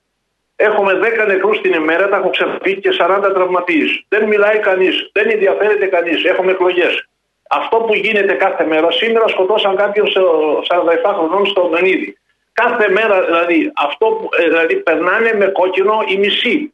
Έχουμε 0.56 0.94
10 0.94 1.28
νεκρούς 1.28 1.62
την 1.62 1.74
ημέρα, 1.74 2.10
τα 2.10 2.18
έχω 2.18 2.30
ξεφύγει 2.30 2.80
και 2.80 2.90
40 3.00 3.32
τραυματίες. 3.34 4.06
Δεν 4.10 4.24
μιλάει 4.28 4.60
κανείς, 4.60 5.10
δεν 5.14 5.30
ενδιαφέρεται 5.30 5.86
κανείς. 5.86 6.24
Έχουμε 6.24 6.52
εκλογές. 6.52 7.09
Αυτό 7.52 7.78
που 7.78 7.94
γίνεται 7.94 8.34
κάθε 8.34 8.66
μέρα, 8.66 8.92
σήμερα 8.92 9.28
σκοτώσαν 9.28 9.76
κάποιον 9.76 10.08
47 10.08 11.14
χρονών 11.16 11.46
στο 11.46 11.70
Μενίδη. 11.72 12.18
Κάθε 12.54 12.90
μέρα 12.90 13.26
δηλαδή, 13.26 13.72
αυτό 13.76 14.06
που, 14.06 14.30
ε, 14.38 14.44
δηλαδή 14.44 14.76
περνάνε 14.76 15.34
με 15.34 15.46
κόκκινο 15.46 16.04
η 16.08 16.18
μισή. 16.18 16.74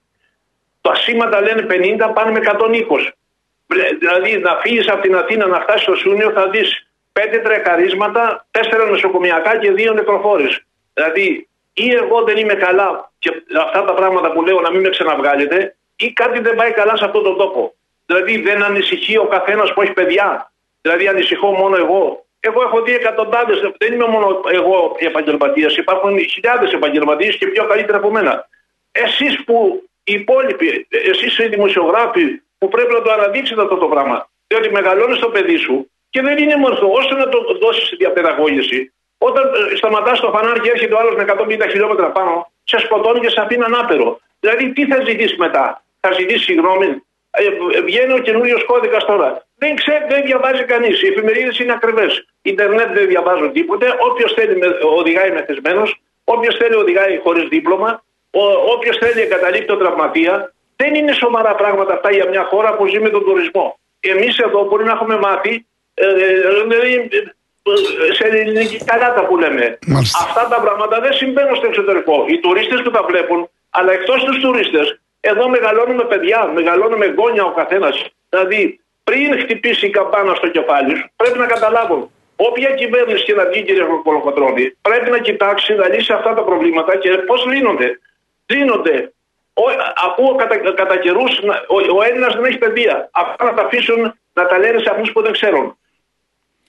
Τα 0.81 0.95
σήματα 0.95 1.41
λένε 1.41 1.61
50, 1.61 2.11
πάνε 2.13 2.31
με 2.31 2.39
120. 2.39 3.13
Δηλαδή 3.99 4.37
να 4.37 4.55
φύγεις 4.55 4.89
από 4.89 5.01
την 5.01 5.15
Αθήνα 5.15 5.45
να 5.47 5.59
φτάσεις 5.59 5.81
στο 5.81 5.95
Σούνιο 5.95 6.31
θα 6.31 6.49
δεις 6.49 6.87
πέντε 7.11 7.37
τρεκαρίσματα, 7.37 8.45
τέσσερα 8.51 8.85
νοσοκομιακά 8.85 9.57
και 9.57 9.71
δύο 9.71 9.93
νεκροφόρες. 9.93 10.65
Δηλαδή 10.93 11.47
ή 11.73 11.91
εγώ 11.91 12.23
δεν 12.23 12.37
είμαι 12.37 12.53
καλά 12.53 13.11
και 13.19 13.31
αυτά 13.59 13.83
τα 13.83 13.93
πράγματα 13.93 14.31
που 14.31 14.41
λέω 14.41 14.61
να 14.61 14.71
μην 14.71 14.81
με 14.81 14.89
ξαναβγάλετε 14.89 15.75
ή 15.95 16.13
κάτι 16.13 16.39
δεν 16.39 16.55
πάει 16.55 16.71
καλά 16.71 16.97
σε 16.97 17.05
αυτόν 17.05 17.23
τον 17.23 17.37
τόπο. 17.37 17.75
Δηλαδή 18.05 18.41
δεν 18.41 18.63
ανησυχεί 18.63 19.17
ο 19.17 19.25
καθένας 19.25 19.73
που 19.73 19.81
έχει 19.81 19.93
παιδιά. 19.93 20.51
Δηλαδή 20.85 21.07
ανησυχώ 21.07 21.51
μόνο 21.51 21.75
εγώ. 21.75 22.25
Εγώ 22.39 22.61
έχω 22.61 22.81
δει 22.81 22.93
εκατοντάδες, 22.93 23.59
δεν 23.77 23.93
είμαι 23.93 24.07
μόνο 24.07 24.41
εγώ 24.51 24.95
επαγγελματίας, 24.99 25.77
υπάρχουν 25.77 26.19
χιλιάδες 26.19 26.71
επαγγελματίες 26.73 27.35
και 27.35 27.47
πιο 27.47 27.65
καλύτερα 27.65 27.97
από 27.97 28.11
μένα. 28.11 28.47
Εσείς 28.91 29.43
που 29.43 29.83
οι 30.03 30.13
υπόλοιποι, 30.13 30.87
εσείς 30.89 31.37
οι 31.37 31.47
δημοσιογράφοι 31.47 32.41
που 32.57 32.67
πρέπει 32.67 32.93
να 32.93 33.01
το 33.01 33.11
αναδείξετε 33.11 33.61
αυτό 33.61 33.77
το 33.77 33.87
πράγμα. 33.87 34.29
Διότι 34.47 34.71
μεγαλώνεις 34.71 35.19
το 35.19 35.29
παιδί 35.29 35.55
σου 35.55 35.91
και 36.09 36.21
δεν 36.21 36.37
είναι 36.37 36.55
μορφό. 36.55 36.87
Όσο 36.91 37.15
να 37.15 37.29
το 37.29 37.57
δώσεις 37.61 37.93
διαπαιδαγώγηση, 37.97 38.93
όταν 39.17 39.43
ε, 39.71 39.75
σταματάς 39.75 40.19
το 40.19 40.31
φανάρι 40.31 40.59
και 40.59 40.69
έρχεται 40.69 40.93
ο 40.93 40.99
άλλος 40.99 41.15
με 41.15 41.25
150 41.27 41.69
χιλιόμετρα 41.69 42.11
πάνω, 42.11 42.51
σε 42.63 42.77
σκοτώνει 42.79 43.19
και 43.19 43.29
σε 43.29 43.41
αφήνει 43.41 43.63
ανάπερο. 43.63 44.19
Δηλαδή, 44.39 44.73
τι 44.73 44.85
θα 44.85 45.03
ζητήσεις 45.07 45.37
μετά, 45.37 45.83
θα 45.99 46.13
ζητήσεις 46.13 46.43
συγγνώμη; 46.43 46.87
Ε, 47.31 47.43
ε, 47.77 47.81
βγαίνει 47.81 48.13
ο 48.13 48.17
καινούριος 48.17 48.63
κώδικας 48.65 49.05
τώρα. 49.05 49.44
Δεν 49.57 49.75
ξέρει, 49.75 50.05
δεν 50.09 50.21
διαβάζει 50.25 50.63
κανείς. 50.63 51.01
Οι 51.01 51.07
εφημερίδες 51.07 51.59
είναι 51.59 51.71
ακριβές. 51.71 52.25
Ιντερνετ 52.41 52.89
δεν 52.93 53.07
διαβάζουν 53.07 53.51
τίποτε. 53.51 53.95
Όποιος 54.09 54.33
θέλει 54.33 54.59
οδηγάει 54.99 55.31
μεθυσμένος. 55.31 56.01
Όποιος 56.23 56.55
θέλει 56.55 56.75
οδηγάει 56.75 57.19
χωρίς 57.23 57.47
δίπλωμα. 57.47 58.03
Όποιος 58.73 58.97
θέλει 58.97 59.21
εγκαταλείπει 59.21 59.65
το 59.65 59.77
τραυματία. 59.77 60.53
Δεν 60.75 60.95
είναι 60.95 61.13
σοβαρά 61.13 61.55
πράγματα 61.55 61.93
αυτά 61.93 62.11
για 62.11 62.29
μια 62.29 62.43
χώρα 62.43 62.75
που 62.75 62.87
ζει 62.87 62.99
με 62.99 63.09
τον 63.09 63.23
τουρισμό. 63.23 63.79
Εμείς 63.99 64.37
εδώ 64.37 64.63
μπορεί 64.67 64.83
να 64.83 64.91
έχουμε 64.91 65.17
μάθει 65.17 65.65
ε, 65.93 66.05
ε, 66.05 66.33
ε, 67.73 68.13
σε 68.13 68.23
ελληνική 68.27 68.77
καλάτα 68.85 69.25
που 69.25 69.37
λέμε. 69.37 69.77
Αυτά 70.25 70.47
τα 70.47 70.59
πράγματα 70.61 70.99
δεν 70.99 71.13
συμβαίνουν 71.13 71.55
στο 71.55 71.67
εξωτερικό. 71.67 72.25
Οι 72.27 72.39
τουρίστες 72.39 72.81
που 72.81 72.91
τα 72.91 73.03
βλέπουν, 73.03 73.49
αλλά 73.69 73.91
εκτός 73.91 74.23
τους 74.23 74.39
τουρίστες, 74.39 74.99
εδώ 75.19 75.49
μεγαλώνουμε 75.49 76.03
παιδιά, 76.03 76.51
μεγαλώνουμε 76.53 77.05
γόνια 77.17 77.43
ο 77.43 77.53
καθένας. 77.53 78.05
Δηλαδή, 78.29 78.79
πριν 79.07 79.39
χτυπήσει 79.41 79.85
η 79.85 79.89
καμπάνα 79.89 80.33
στο 80.35 80.47
κεφάλι 80.47 80.95
σου, 80.95 81.09
πρέπει 81.15 81.37
να 81.37 81.45
καταλάβουν. 81.45 82.09
Όποια 82.35 82.69
κυβέρνηση 82.69 83.23
και 83.23 83.33
να 83.33 83.45
βγει, 83.45 83.63
κύριε 83.63 83.83
Κολοκοτρόνη, 84.03 84.65
πρέπει 84.81 85.09
να 85.09 85.19
κοιτάξει 85.19 85.73
να 85.73 85.87
λύσει 85.89 86.13
αυτά 86.13 86.33
τα 86.33 86.43
προβλήματα 86.43 86.97
και 86.97 87.09
πώς 87.09 87.45
λύνονται. 87.45 87.99
Λύνονται 88.45 88.95
ακούω 90.05 90.35
κατά, 90.35 90.55
κατά 90.81 90.97
καιρούς 90.97 91.31
ο, 91.67 91.97
ο 91.97 92.03
Έλληνας 92.07 92.33
δεν 92.35 92.45
έχει 92.45 92.57
παιδεία. 92.57 93.09
Αυτά 93.11 93.43
να 93.45 93.53
τα 93.53 93.63
αφήσουν 93.63 94.01
να 94.33 94.45
τα 94.45 94.57
λένε 94.57 94.79
σε 94.79 94.89
αυτούς 94.91 95.11
που 95.11 95.21
δεν 95.21 95.31
ξέρουν. 95.31 95.77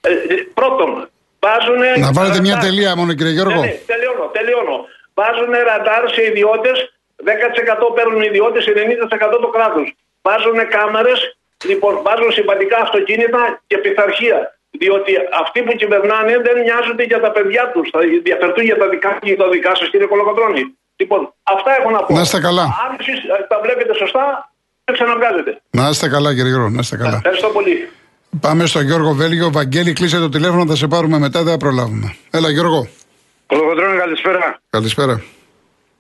Ε, 0.01 0.13
ε 0.13 0.35
πρώτον, 0.55 1.09
βάζουν. 1.41 2.01
Να 2.01 2.13
βάλετε 2.13 2.41
μια 2.41 2.57
τελεία 2.59 2.97
μόνο, 2.97 3.13
κύριε 3.15 3.33
Γιώργο. 3.33 3.61
Ναι, 3.61 3.67
ναι, 3.67 3.81
τελειώνω, 3.87 4.25
τελειώνω. 4.33 4.77
Βάζουν 5.15 5.53
ραντάρ 5.69 6.11
σε 6.11 6.23
ιδιώτες, 6.25 6.77
10% 7.25 7.95
παίρνουν 7.95 8.23
ιδιώτες, 8.23 8.65
90% 8.67 9.39
το 9.41 9.49
κράτος. 9.49 9.95
Βάζουν 10.23 10.69
κάμερες, 10.69 11.39
λοιπόν, 11.65 11.93
βάζουν 12.07 12.31
συμπαντικά 12.33 12.79
αυτοκίνητα 12.87 13.61
και 13.67 13.77
πειθαρχία. 13.79 14.39
Διότι 14.71 15.13
αυτοί 15.43 15.63
που 15.63 15.73
κυβερνάνε 15.81 16.33
δεν 16.47 16.57
νοιάζονται 16.67 17.05
για 17.05 17.21
τα 17.21 17.31
παιδιά 17.31 17.71
τους. 17.73 17.89
Θα 17.93 18.01
ενδιαφερθούν 18.01 18.65
για 18.65 18.79
τα 18.83 18.89
δικά, 18.89 19.19
για 19.23 19.37
τα 19.37 19.49
δικά 19.49 19.75
σας, 19.75 19.89
κύριε 19.91 20.07
Κολοκοτρόνη. 20.07 20.63
Λοιπόν, 20.97 21.35
αυτά 21.43 21.71
έχω 21.79 21.91
να 21.91 22.01
πω. 22.05 22.15
Να 22.15 22.21
είστε 22.21 22.41
καλά. 22.41 22.63
Αν 22.63 22.97
εσείς 23.01 23.19
τα 23.49 23.61
βλέπετε 23.63 23.95
σωστά, 23.95 24.53
δεν 24.85 24.95
ξαναβγάζετε. 24.95 25.61
Να 25.71 25.89
είστε 25.89 26.09
καλά, 26.09 26.35
κύριε 26.35 26.51
Γιώργο. 26.51 26.69
Να 26.69 26.81
είστε 26.81 26.97
καλά. 26.97 27.17
Ευχαριστώ 27.17 27.49
πολύ. 27.49 27.89
Πάμε 28.41 28.67
στο 28.67 28.81
Γιώργο 28.81 29.13
Βέλγιο. 29.13 29.51
Βαγγέλη, 29.53 29.93
κλείσε 29.93 30.19
το 30.19 30.29
τηλέφωνο, 30.29 30.67
θα 30.67 30.77
σε 30.77 30.87
πάρουμε 30.87 31.19
μετά, 31.19 31.43
δεν 31.43 31.53
θα 31.53 31.59
προλάβουμε. 31.59 32.17
Έλα, 32.31 32.51
Γιώργο. 32.51 32.89
Κολοκοτρώνη, 33.47 33.99
καλησπέρα. 33.99 34.59
Καλησπέρα. 34.71 35.23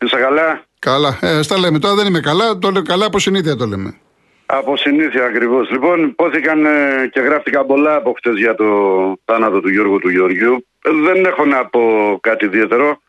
Είσαι 0.04 0.16
καλά; 0.16 0.64
Καλά. 0.78 1.18
Ε, 1.20 1.42
στα 1.42 1.58
λέμε. 1.58 1.78
Τώρα 1.78 1.94
δεν 1.94 2.06
είμαι 2.06 2.20
καλά. 2.20 2.58
Το 2.58 2.70
λέω 2.70 2.82
καλά 2.82 3.06
από 3.06 3.18
συνήθεια 3.18 3.56
το 3.56 3.66
λέμε. 3.66 4.00
Από 4.46 4.76
συνήθεια 4.76 5.24
ακριβώς. 5.24 5.70
Λοιπόν, 5.70 6.02
υπόθηκαν 6.02 6.66
ε, 6.66 7.08
και 7.12 7.20
γράφτηκαν 7.20 7.66
πολλά 7.66 7.94
από 7.94 8.12
χτες 8.12 8.36
για 8.36 8.54
το 8.54 8.66
θάνατο 9.24 9.60
του 9.60 9.68
Γιώργου 9.68 9.98
του 9.98 10.08
Γεωργιού. 10.08 10.66
Ε, 10.84 10.90
δεν 10.90 11.24
έχω 11.24 11.44
να 11.44 11.66
πω 11.66 12.18
κάτι 12.22 12.44
ιδιαίτερο. 12.44 13.00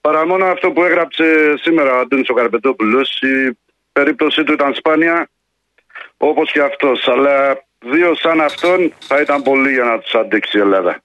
Παρά 0.00 0.26
μόνο 0.26 0.44
αυτό 0.44 0.70
που 0.72 0.84
έγραψε 0.84 1.54
σήμερα 1.56 1.94
ο 1.94 1.98
Αντώνης 1.98 2.28
ο 2.28 2.34
Καρπετόπουλος. 2.34 3.20
Η 3.20 3.58
περίπτωσή 3.92 4.44
του 4.44 4.52
ήταν 4.52 4.74
σπάνια, 4.74 5.28
όπως 6.16 6.52
και 6.52 6.60
αυτός. 6.60 7.08
Αλλά 7.08 7.64
δύο 7.78 8.14
σαν 8.14 8.40
αυτόν 8.40 8.92
θα 8.98 9.20
ήταν 9.20 9.42
πολύ 9.42 9.72
για 9.72 9.84
να 9.84 9.98
τους 9.98 10.14
αντέξει 10.14 10.58
η 10.58 10.60
Ελλάδα. 10.60 11.02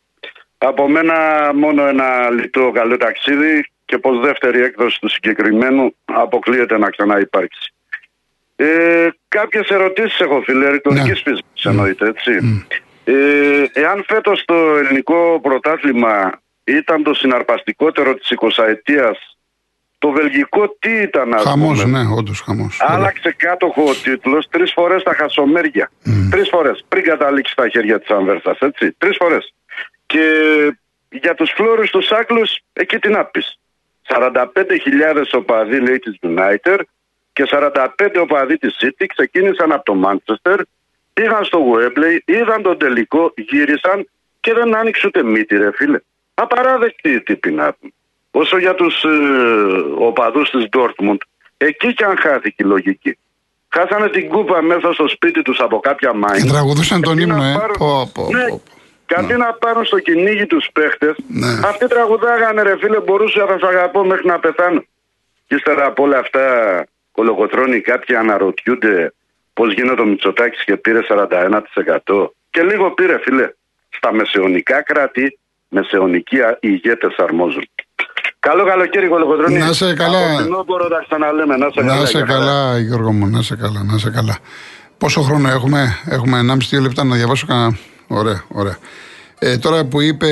Από 0.58 0.88
μένα 0.88 1.16
μόνο 1.54 1.88
ένα 1.88 2.30
λιτό 2.30 2.72
καλό 2.74 2.98
ταξίδι 2.98 3.70
και 3.86 3.98
πως 3.98 4.20
δεύτερη 4.20 4.62
έκδοση 4.62 5.00
του 5.00 5.10
συγκεκριμένου 5.10 5.96
αποκλείεται 6.06 6.78
να 6.78 6.90
ξαναυπάρξει. 6.90 7.74
Ε, 8.62 9.10
Κάποιες 9.28 9.70
ερωτήσεις 9.70 10.20
έχω, 10.20 10.42
φίλε, 10.42 10.70
ρητορικής 10.70 11.24
ναι. 11.26 11.34
φύση 11.34 11.44
εννοείται, 11.64 12.08
έτσι. 12.08 12.32
Ε, 13.04 13.14
εάν 13.74 14.04
φέτος 14.08 14.46
το 14.46 14.56
ελληνικό 14.56 15.40
πρωτάθλημα 15.42 16.42
ήταν 16.64 17.04
το 17.04 17.14
συναρπαστικότερο 17.14 18.14
της 18.14 18.32
20 18.58 18.64
ετία, 18.68 19.16
το 19.98 20.10
βελγικό 20.12 20.76
τι 20.80 20.92
ήταν, 20.92 21.34
ας 21.34 21.44
Χαμός, 21.44 21.86
ναι, 21.86 22.00
όντως 22.18 22.40
χαμός. 22.42 22.78
Άλλαξε 22.82 23.36
κάτοχο 23.38 23.84
ο 23.84 23.94
τίτλος 24.04 24.48
τρεις 24.50 24.72
φορές 24.72 25.04
τα 25.04 25.14
χασομέρια. 25.14 25.92
Mm. 26.06 26.28
Τρεις 26.30 26.50
φορές 26.50 26.86
πριν 26.88 27.04
καταλήξει 27.04 27.52
στα 27.52 27.70
χέρια 27.70 28.00
της 28.00 28.10
Ανβέρσας, 28.10 28.58
έτσι. 28.60 28.92
Τρεις 28.98 29.18
φορές. 29.18 29.54
Και 30.06 30.24
για 31.10 31.34
τους 31.34 31.52
φλόρους 31.56 31.90
τους 31.90 32.12
άκλου, 32.12 32.42
εκεί 32.74 33.00
τι 33.00 33.10
να 33.10 33.26
πει. 33.26 33.42
45.000 34.08 35.32
οπαδοί 35.32 35.80
λέει 35.80 36.00
της 36.00 36.18
United 36.22 36.80
και 37.40 37.48
45 37.50 38.22
οπαδοί 38.22 38.58
της 38.58 38.78
City 38.82 39.06
ξεκίνησαν 39.08 39.72
από 39.72 39.84
το 39.84 39.94
Μάντσεστερ, 39.94 40.60
πήγαν 41.14 41.44
στο 41.44 41.60
Wembley, 41.72 42.18
είδαν 42.26 42.62
τον 42.62 42.78
τελικό, 42.78 43.34
γύρισαν 43.36 44.10
και 44.40 44.54
δεν 44.54 44.76
άνοιξε 44.76 45.08
ούτε 45.08 45.24
μύτη, 45.24 45.58
ρε 45.58 45.72
φίλε. 45.74 46.00
Απαράδεκτη 46.34 47.22
τύπη 47.22 47.52
να 47.52 47.76
Όσο 48.32 48.58
για 48.58 48.76
τους 48.76 49.04
ε, 49.04 49.10
οπαδούς 49.98 50.50
της 50.50 50.66
Dortmund, 50.72 51.18
εκεί 51.58 51.94
και 51.94 52.04
αν 52.04 52.18
χάθηκε 52.18 52.64
η 52.64 52.66
λογική. 52.66 53.18
Χάσανε 53.70 54.10
την 54.10 54.30
κούπα 54.30 54.62
μέσα 54.62 54.94
στο 54.94 55.08
σπίτι 55.08 55.42
τους 55.42 55.60
από 55.60 55.80
κάποια 55.80 56.14
μάχη. 56.14 56.42
Και 56.42 56.50
τραγουδούσαν 56.50 57.02
τον 57.02 57.18
ύμνο, 57.18 57.44
ε. 57.44 57.56
Πω, 57.78 58.12
πω, 58.14 58.28
ναι, 58.32 58.46
Κατί 59.06 59.34
να 59.38 59.54
πάρουν 59.54 59.86
στο 59.86 60.00
κυνήγι 60.00 60.46
τους 60.46 60.70
παίχτες, 60.74 61.16
ναι. 61.28 61.48
αυτοί 61.66 61.88
τραγουδάγανε 61.88 62.62
ρε 62.62 62.78
φίλε, 62.78 63.00
μπορούσα 63.00 63.46
να 63.46 63.58
σα 63.60 63.68
αγαπώ 63.68 64.04
μέχρι 64.06 64.28
να 64.28 64.40
πεθάνω. 64.40 64.84
Και 65.48 65.56
ύστερα 65.56 65.86
από 65.86 66.04
όλα 66.04 66.18
αυτά 66.18 66.42
κολογοτρώνει 67.20 67.80
κάποιοι 67.82 68.16
αναρωτιούνται 68.16 69.14
πώς 69.54 69.74
γίνεται 69.74 70.02
ο 70.02 70.06
Μητσοτάκης 70.06 70.64
και 70.64 70.78
πήρε 70.78 71.00
41%. 71.10 71.62
Και 72.50 72.62
λίγο 72.62 72.92
πήρε, 72.92 73.20
φίλε. 73.24 73.50
Στα 73.90 74.14
μεσαιωνικά 74.14 74.84
κράτη, 74.84 75.40
μεσαιωνικοί 75.68 76.38
ηγέτες 76.60 77.16
αρμόζουν. 77.18 77.70
Καλό 78.40 78.66
καλοκαίρι, 78.66 79.08
Κολογοτρώνη. 79.08 79.58
Να 79.58 79.74
σε 79.74 79.94
καλά. 79.94 80.20
τα 80.90 81.04
ξαναλέμε. 81.08 81.58
Να 81.58 81.70
σε, 81.70 81.82
να 81.82 82.06
σε 82.06 82.22
καλά, 82.24 82.80
Γιώργο 82.80 83.12
μου, 83.12 83.28
να 83.28 83.42
σε 83.42 83.56
καλά, 83.56 83.84
να 83.84 83.98
σε 83.98 84.10
καλά. 84.10 84.38
Πόσο 84.98 85.22
χρόνο 85.22 85.50
έχουμε, 85.50 85.98
έχουμε 86.10 86.40
1,5-2 86.78 86.82
λεπτά 86.82 87.04
να 87.04 87.16
διαβάσω 87.16 87.46
κανένα. 87.48 87.78
Ωραία, 88.08 88.44
ωραία. 88.48 88.78
Ε, 89.40 89.58
τώρα 89.58 89.86
που 89.86 90.02
είπε 90.02 90.28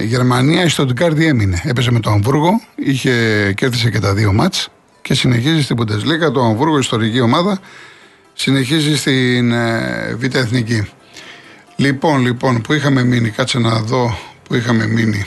η 0.00 0.04
Γερμανία, 0.04 0.64
η 0.64 0.68
Στοντικάρδη 0.68 1.26
έμεινε. 1.26 1.62
Έπεσε 1.64 1.92
με 1.92 2.00
το 2.00 2.10
Αμβούργο, 2.10 2.60
είχε, 2.74 3.12
κέρδισε 3.56 3.90
και 3.90 3.98
τα 3.98 4.14
δύο 4.14 4.32
μάτς 4.32 4.68
και 5.04 5.14
συνεχίζει 5.14 5.62
στην 5.62 5.76
Πουντεσλίκα. 5.76 6.30
Το 6.30 6.40
Αμβούργο, 6.40 6.78
ιστορική 6.78 7.20
ομάδα, 7.20 7.58
συνεχίζει 8.32 8.96
στην 8.96 9.52
ε, 9.52 10.14
Β' 10.18 10.34
Εθνική. 10.34 10.88
Λοιπόν, 11.76 12.20
λοιπόν, 12.20 12.60
που 12.60 12.72
είχαμε 12.72 13.04
μείνει, 13.04 13.30
κάτσε 13.30 13.58
να 13.58 13.80
δω 13.80 14.18
που 14.42 14.54
είχαμε 14.54 14.86
μείνει. 14.86 15.26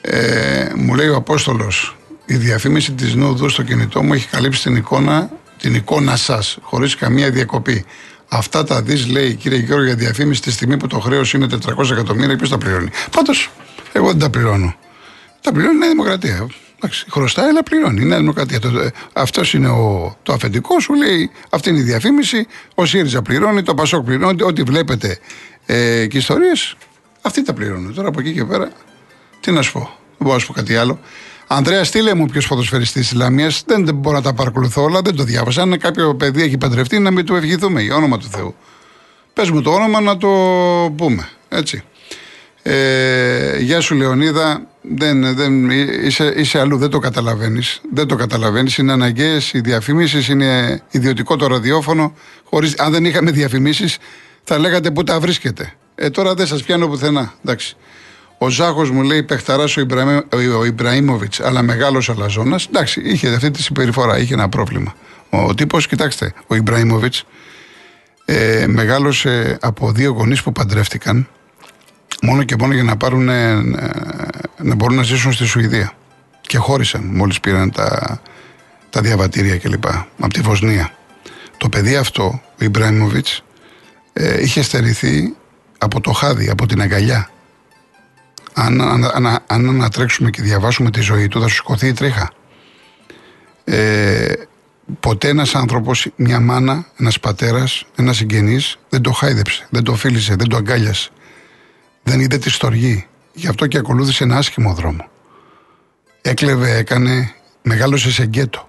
Ε, 0.00 0.68
μου 0.76 0.94
λέει 0.94 1.08
ο 1.08 1.16
Απόστολος, 1.16 1.96
η 2.26 2.34
διαφήμιση 2.34 2.92
της 2.92 3.14
Νούδου 3.14 3.48
στο 3.48 3.62
κινητό 3.62 4.02
μου 4.02 4.14
έχει 4.14 4.28
καλύψει 4.28 4.62
την 4.62 4.76
εικόνα, 4.76 5.30
την 5.58 5.74
εικόνα 5.74 6.16
σας, 6.16 6.58
χωρίς 6.60 6.96
καμία 6.96 7.30
διακοπή. 7.30 7.84
Αυτά 8.28 8.64
τα 8.64 8.82
δεις, 8.82 9.06
λέει 9.06 9.34
κύριε 9.34 9.58
Γιώργο, 9.58 9.84
για 9.84 9.94
διαφήμιση 9.94 10.42
τη 10.42 10.50
στιγμή 10.50 10.76
που 10.76 10.86
το 10.86 11.00
χρέος 11.00 11.32
είναι 11.32 11.46
400 11.46 11.90
εκατομμύρια, 11.90 12.36
ποιος 12.36 12.48
τα 12.48 12.58
πληρώνει; 12.58 12.90
Πάντως, 13.10 13.50
εγώ 13.92 14.06
δεν 14.06 14.18
τα 14.18 14.30
πληρώνω. 14.30 14.74
Τα 15.40 15.52
πληρώνει 15.52 15.86
η 15.86 15.88
Δημοκρατία. 15.88 16.46
Εντάξει, 16.82 17.06
χρωστάει, 17.10 17.48
αλλά 17.48 17.62
πληρώνει. 17.62 18.02
Είναι 18.02 18.16
δημοκρατία. 18.16 18.58
Ε, 18.64 18.90
Αυτός 19.12 19.54
είναι 19.54 19.68
ο, 19.68 20.16
το 20.22 20.32
αφεντικό 20.32 20.80
σου, 20.80 20.94
λέει. 20.94 21.30
Αυτή 21.50 21.68
είναι 21.70 21.78
η 21.78 21.82
διαφήμιση. 21.82 22.46
Ο 22.74 22.84
ΣΥΡΙΖΑ 22.84 23.22
πληρώνει, 23.22 23.62
το 23.62 23.74
ΠΑΣΟΚ 23.74 24.04
πληρώνει. 24.04 24.42
Ό,τι 24.42 24.62
βλέπετε 24.62 25.18
ε, 25.66 26.06
και 26.06 26.18
ιστορίες, 26.18 26.76
αυτοί 27.22 27.42
τα 27.42 27.52
πληρώνουν. 27.52 27.94
Τώρα 27.94 28.08
από 28.08 28.20
εκεί 28.20 28.32
και 28.32 28.44
πέρα, 28.44 28.72
τι 29.40 29.50
να 29.50 29.62
σου 29.62 29.72
πω. 29.72 29.78
Δεν 29.78 30.18
μπορώ 30.18 30.32
να 30.32 30.38
σου 30.38 30.46
πω 30.46 30.52
κάτι 30.52 30.76
άλλο. 30.76 30.98
Ανδρέας, 31.46 31.86
στείλε 31.86 32.14
μου 32.14 32.26
ποιο 32.26 32.40
ποδοσφαιριστής 32.48 33.08
της 33.08 33.18
Λαμίας. 33.18 33.62
Δεν, 33.66 33.84
δεν 33.84 33.94
μπορώ 33.94 34.16
να 34.16 34.22
τα 34.22 34.34
παρακολουθώ 34.34 34.82
όλα, 34.82 35.00
δεν 35.02 35.16
το 35.16 35.22
διάβασα. 35.22 35.62
Αν 35.62 35.78
κάποιο 35.78 36.14
παιδί 36.14 36.42
έχει 36.42 36.58
παντρευτεί, 36.58 36.98
να 36.98 37.10
μην 37.10 37.24
του 37.24 37.34
ευχηθούμε 37.34 37.82
για 37.82 37.94
όνομα 37.94 38.18
του 38.18 38.28
Θεού. 38.30 38.54
Πες 39.32 39.50
μου 39.50 39.62
το 39.62 39.70
όνομα 39.70 40.00
να 40.00 40.16
το 40.16 40.28
πούμε. 40.96 41.28
Έτσι. 41.48 41.82
Ε, 42.62 43.58
γεια 43.58 43.80
σου 43.80 43.94
Λεωνίδα, 43.94 44.69
δεν, 44.82 45.34
δεν, 45.34 45.70
είσαι, 45.70 46.34
είσαι 46.36 46.58
αλλού, 46.58 46.76
δεν 46.76 46.90
το 46.90 46.98
καταλαβαίνεις. 46.98 47.80
Δεν 47.92 48.06
το 48.06 48.16
καταλαβαίνεις. 48.16 48.78
Είναι 48.78 48.92
αναγκαίες 48.92 49.52
οι 49.52 49.60
διαφημίσεις, 49.60 50.28
είναι 50.28 50.82
ιδιωτικό 50.90 51.36
το 51.36 51.46
ραδιόφωνο. 51.46 52.14
Χωρίς, 52.44 52.78
αν 52.78 52.92
δεν 52.92 53.04
είχαμε 53.04 53.30
διαφημίσεις, 53.30 53.98
θα 54.44 54.58
λέγατε 54.58 54.90
πού 54.90 55.04
τα 55.04 55.20
βρίσκετε. 55.20 55.72
Ε, 55.94 56.10
τώρα 56.10 56.34
δεν 56.34 56.46
σας 56.46 56.62
πιάνω 56.62 56.88
πουθενά. 56.88 57.32
Εντάξει. 57.44 57.76
Ο 58.38 58.48
Ζάχος 58.48 58.90
μου 58.90 59.02
λέει 59.02 59.22
παιχταρά 59.22 59.64
ο, 59.76 59.80
Ιμπραήμ, 59.80 60.20
ο 60.58 60.64
Ιμπραήμοβιτς, 60.64 61.40
αλλά 61.40 61.62
μεγάλος 61.62 62.10
αλαζόνας. 62.10 62.66
Εντάξει, 62.66 63.00
είχε 63.04 63.28
αυτή 63.28 63.50
τη 63.50 63.62
συμπεριφορά, 63.62 64.18
είχε 64.18 64.34
ένα 64.34 64.48
πρόβλημα. 64.48 64.94
Ο 65.30 65.54
τύπος, 65.54 65.86
κοιτάξτε, 65.86 66.32
ο 66.46 66.54
Ιμπραήμοβιτς 66.54 67.24
ε, 68.24 68.66
μεγάλωσε 68.66 69.58
από 69.60 69.92
δύο 69.92 70.10
γονείς 70.10 70.42
που 70.42 70.52
παντρεύτηκαν 70.52 71.28
μόνο 72.22 72.42
και 72.42 72.56
μόνο 72.58 72.74
για 72.74 72.82
να 72.82 72.96
πάρουν 72.96 73.28
ε, 73.28 73.54
να 74.62 74.74
μπορούν 74.74 74.96
να 74.96 75.02
ζήσουν 75.02 75.32
στη 75.32 75.44
Σουηδία. 75.44 75.92
Και 76.40 76.58
χώρισαν 76.58 77.04
μόλις 77.04 77.40
πήραν 77.40 77.70
τα, 77.70 78.20
τα 78.90 79.00
διαβατήρια 79.00 79.58
κλπ. 79.58 79.84
Από 80.18 80.32
τη 80.32 80.40
Βοσνία. 80.40 80.92
Το 81.56 81.68
παιδί 81.68 81.96
αυτό, 81.96 82.40
ο 82.60 82.64
Ιμπραήμοβιτ, 82.64 83.26
ε, 84.12 84.42
είχε 84.42 84.62
στερηθεί 84.62 85.34
από 85.78 86.00
το 86.00 86.12
χάδι, 86.12 86.50
από 86.50 86.66
την 86.66 86.80
αγκαλιά. 86.80 87.30
Αν, 88.52 88.80
αν, 88.80 89.04
αν, 89.04 89.26
αν 89.46 89.68
ανατρέξουμε 89.68 90.30
και 90.30 90.42
διαβάσουμε 90.42 90.90
τη 90.90 91.00
ζωή 91.00 91.28
του, 91.28 91.40
θα 91.40 91.48
σου 91.48 91.54
σηκωθεί 91.54 91.86
η 91.86 91.92
τρίχα. 91.92 92.30
Ε, 93.64 94.32
ποτέ 95.00 95.28
ένας 95.28 95.54
άνθρωπος, 95.54 96.06
μια 96.16 96.40
μάνα, 96.40 96.86
ένας 96.96 97.20
πατέρας, 97.20 97.84
ένας 97.96 98.16
συγγενή 98.16 98.60
δεν 98.88 99.02
το 99.02 99.12
χάιδεψε, 99.12 99.66
δεν 99.70 99.82
το 99.82 99.94
φίλησε, 99.94 100.34
δεν 100.34 100.48
το 100.48 100.56
αγκάλιασε. 100.56 101.10
Δεν 102.02 102.20
είδε 102.20 102.38
τη 102.38 102.50
στοργή. 102.50 103.06
Γι' 103.32 103.48
αυτό 103.48 103.66
και 103.66 103.78
ακολούθησε 103.78 104.24
ένα 104.24 104.36
άσχημο 104.36 104.74
δρόμο. 104.74 105.08
Έκλεβε, 106.22 106.76
έκανε, 106.76 107.34
μεγάλωσε 107.62 108.10
σε 108.10 108.24
γκέτο. 108.24 108.68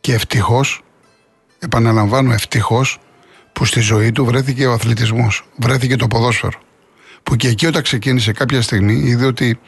Και 0.00 0.14
ευτυχώς, 0.14 0.82
επαναλαμβάνω 1.58 2.32
ευτυχώς, 2.32 2.98
που 3.52 3.64
στη 3.64 3.80
ζωή 3.80 4.12
του 4.12 4.24
βρέθηκε 4.24 4.66
ο 4.66 4.72
αθλητισμός, 4.72 5.44
βρέθηκε 5.56 5.96
το 5.96 6.06
ποδόσφαιρο. 6.06 6.58
Που 7.22 7.36
και 7.36 7.48
εκεί 7.48 7.66
όταν 7.66 7.82
ξεκίνησε 7.82 8.32
κάποια 8.32 8.62
στιγμή 8.62 8.92
είδε 8.92 9.26
ότι 9.26 9.58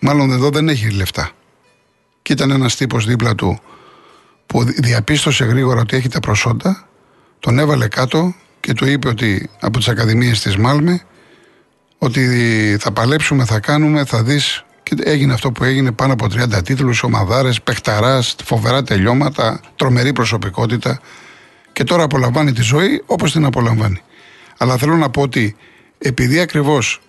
μάλλον 0.00 0.30
εδώ 0.30 0.50
δεν 0.50 0.68
έχει 0.68 0.90
λεφτά. 0.90 1.30
Και 2.22 2.32
ήταν 2.32 2.50
ένας 2.50 2.76
τύπος 2.76 3.06
δίπλα 3.06 3.34
του 3.34 3.60
που 4.46 4.64
διαπίστωσε 4.64 5.44
γρήγορα 5.44 5.80
ότι 5.80 5.96
έχει 5.96 6.08
τα 6.08 6.20
προσόντα, 6.20 6.88
τον 7.38 7.58
έβαλε 7.58 7.88
κάτω 7.88 8.34
και 8.60 8.72
του 8.72 8.86
είπε 8.86 9.08
ότι 9.08 9.50
από 9.60 9.78
τις 9.78 9.88
ακαδημίες 9.88 10.40
της 10.40 10.56
Μάλμε 10.56 11.02
ότι 11.98 12.76
θα 12.80 12.92
παλέψουμε, 12.92 13.44
θα 13.44 13.60
κάνουμε, 13.60 14.04
θα 14.04 14.22
δεις 14.22 14.64
και 14.82 14.94
έγινε 14.98 15.32
αυτό 15.32 15.52
που 15.52 15.64
έγινε 15.64 15.92
πάνω 15.92 16.12
από 16.12 16.26
30 16.26 16.64
τίτλους, 16.64 17.02
ομαδάρες, 17.02 17.62
παιχταράς, 17.62 18.36
φοβερά 18.44 18.82
τελειώματα, 18.82 19.60
τρομερή 19.76 20.12
προσωπικότητα 20.12 21.00
και 21.72 21.84
τώρα 21.84 22.02
απολαμβάνει 22.02 22.52
τη 22.52 22.62
ζωή 22.62 23.02
όπως 23.06 23.32
την 23.32 23.44
απολαμβάνει. 23.44 24.00
Αλλά 24.58 24.76
θέλω 24.76 24.96
να 24.96 25.10
πω 25.10 25.22
ότι 25.22 25.56
επειδή 25.98 26.40
ακριβώς 26.40 27.00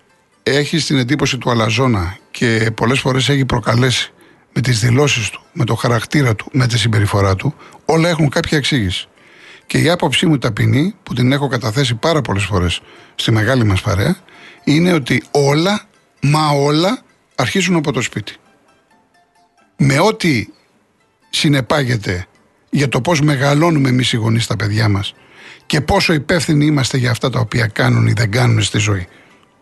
έχεις 0.42 0.86
την 0.86 0.98
εντύπωση 0.98 1.38
του 1.38 1.50
αλαζόνα 1.50 2.16
και 2.30 2.70
πολλές 2.74 3.00
φορές 3.00 3.28
έχει 3.28 3.44
προκαλέσει 3.44 4.12
με 4.52 4.60
τις 4.60 4.80
δηλώσεις 4.80 5.30
του, 5.30 5.42
με 5.52 5.64
το 5.64 5.74
χαρακτήρα 5.74 6.34
του, 6.34 6.48
με 6.52 6.66
τη 6.66 6.78
συμπεριφορά 6.78 7.36
του, 7.36 7.54
όλα 7.84 8.08
έχουν 8.08 8.28
κάποια 8.28 8.58
εξήγηση. 8.58 9.08
Και 9.66 9.78
η 9.78 9.90
άποψή 9.90 10.26
μου 10.26 10.38
ταπεινή, 10.38 10.94
που 11.02 11.14
την 11.14 11.32
έχω 11.32 11.48
καταθέσει 11.48 11.94
πάρα 11.94 12.20
πολλές 12.20 12.44
φορές 12.44 12.80
στη 13.14 13.32
μεγάλη 13.32 13.64
μας 13.64 13.80
παρέα, 13.80 14.16
είναι 14.64 14.92
ότι 14.92 15.22
όλα, 15.30 15.80
μα 16.20 16.48
όλα, 16.48 17.02
αρχίζουν 17.34 17.76
από 17.76 17.92
το 17.92 18.00
σπίτι. 18.00 18.34
Με 19.76 19.98
ό,τι 19.98 20.46
συνεπάγεται 21.30 22.26
για 22.70 22.88
το 22.88 23.00
πώς 23.00 23.20
μεγαλώνουμε 23.20 23.88
εμείς 23.88 24.12
οι 24.12 24.16
γονείς 24.16 24.46
τα 24.46 24.56
παιδιά 24.56 24.88
μας 24.88 25.14
και 25.66 25.80
πόσο 25.80 26.12
υπεύθυνοι 26.12 26.64
είμαστε 26.64 26.96
για 26.96 27.10
αυτά 27.10 27.30
τα 27.30 27.40
οποία 27.40 27.66
κάνουν 27.66 28.06
ή 28.06 28.12
δεν 28.12 28.30
κάνουν 28.30 28.62
στη 28.62 28.78
ζωή. 28.78 29.06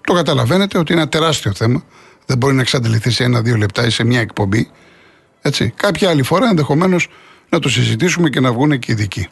Το 0.00 0.14
καταλαβαίνετε 0.14 0.78
ότι 0.78 0.92
είναι 0.92 1.00
ένα 1.00 1.11
τεράστιο 1.11 1.52
θέμα. 1.54 1.84
Δεν 2.26 2.38
μπορεί 2.38 2.54
να 2.54 2.61
εξαντληθεί 2.61 3.11
σε 3.11 3.24
ένα-δύο 3.24 3.56
λεπτά 3.56 3.87
ή 3.87 3.90
σε 3.90 4.04
μια 4.04 4.20
εκπομπή. 4.20 4.70
Έτσι. 5.42 5.72
Κάποια 5.76 6.11
άλλη 6.11 6.22
φορά 6.22 6.48
ενδεχομένως 6.48 7.08
να 7.48 7.58
το 7.58 7.68
συζητήσουμε 7.68 8.28
και 8.28 8.40
να 8.40 8.52
βγουν 8.52 8.78
και 8.78 8.92
ειδικοί. 8.92 9.28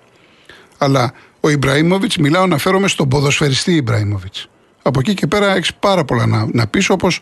Αλλά 0.78 1.12
ο 1.40 1.48
Ιμπραήμοβιτς, 1.48 2.16
μιλάω, 2.16 2.42
αναφέρομαι 2.42 2.88
στον 2.88 3.08
ποδοσφαιριστή 3.08 3.74
Ιμπραήμοβιτς. 3.74 4.48
Από 4.86 5.00
εκεί 5.00 5.14
και 5.14 5.26
πέρα 5.26 5.54
έχεις 5.54 5.74
πάρα 5.74 6.04
πολλά 6.04 6.26
να, 6.26 6.46
να 6.52 6.66
πεις, 6.66 6.90
όπως 6.90 7.20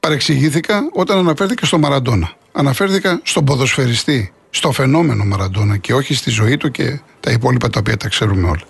παρεξηγήθηκα 0.00 0.88
όταν 0.92 1.18
αναφέρθηκα 1.18 1.66
στο 1.66 1.78
Μαραντόνα. 1.78 2.32
Αναφέρθηκα 2.52 3.20
στον 3.22 3.44
ποδοσφαιριστή, 3.44 4.32
στο 4.50 4.72
φαινόμενο 4.72 5.24
Μαραντόνα 5.24 5.76
και 5.76 5.94
όχι 5.94 6.14
στη 6.14 6.30
ζωή 6.30 6.56
του 6.56 6.70
και 6.70 7.00
τα 7.20 7.30
υπόλοιπα 7.30 7.70
τα 7.70 7.78
οποία 7.78 7.96
τα 7.96 8.08
ξέρουμε 8.08 8.48
όλοι. 8.48 8.64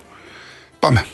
Πάμε. 0.79 1.07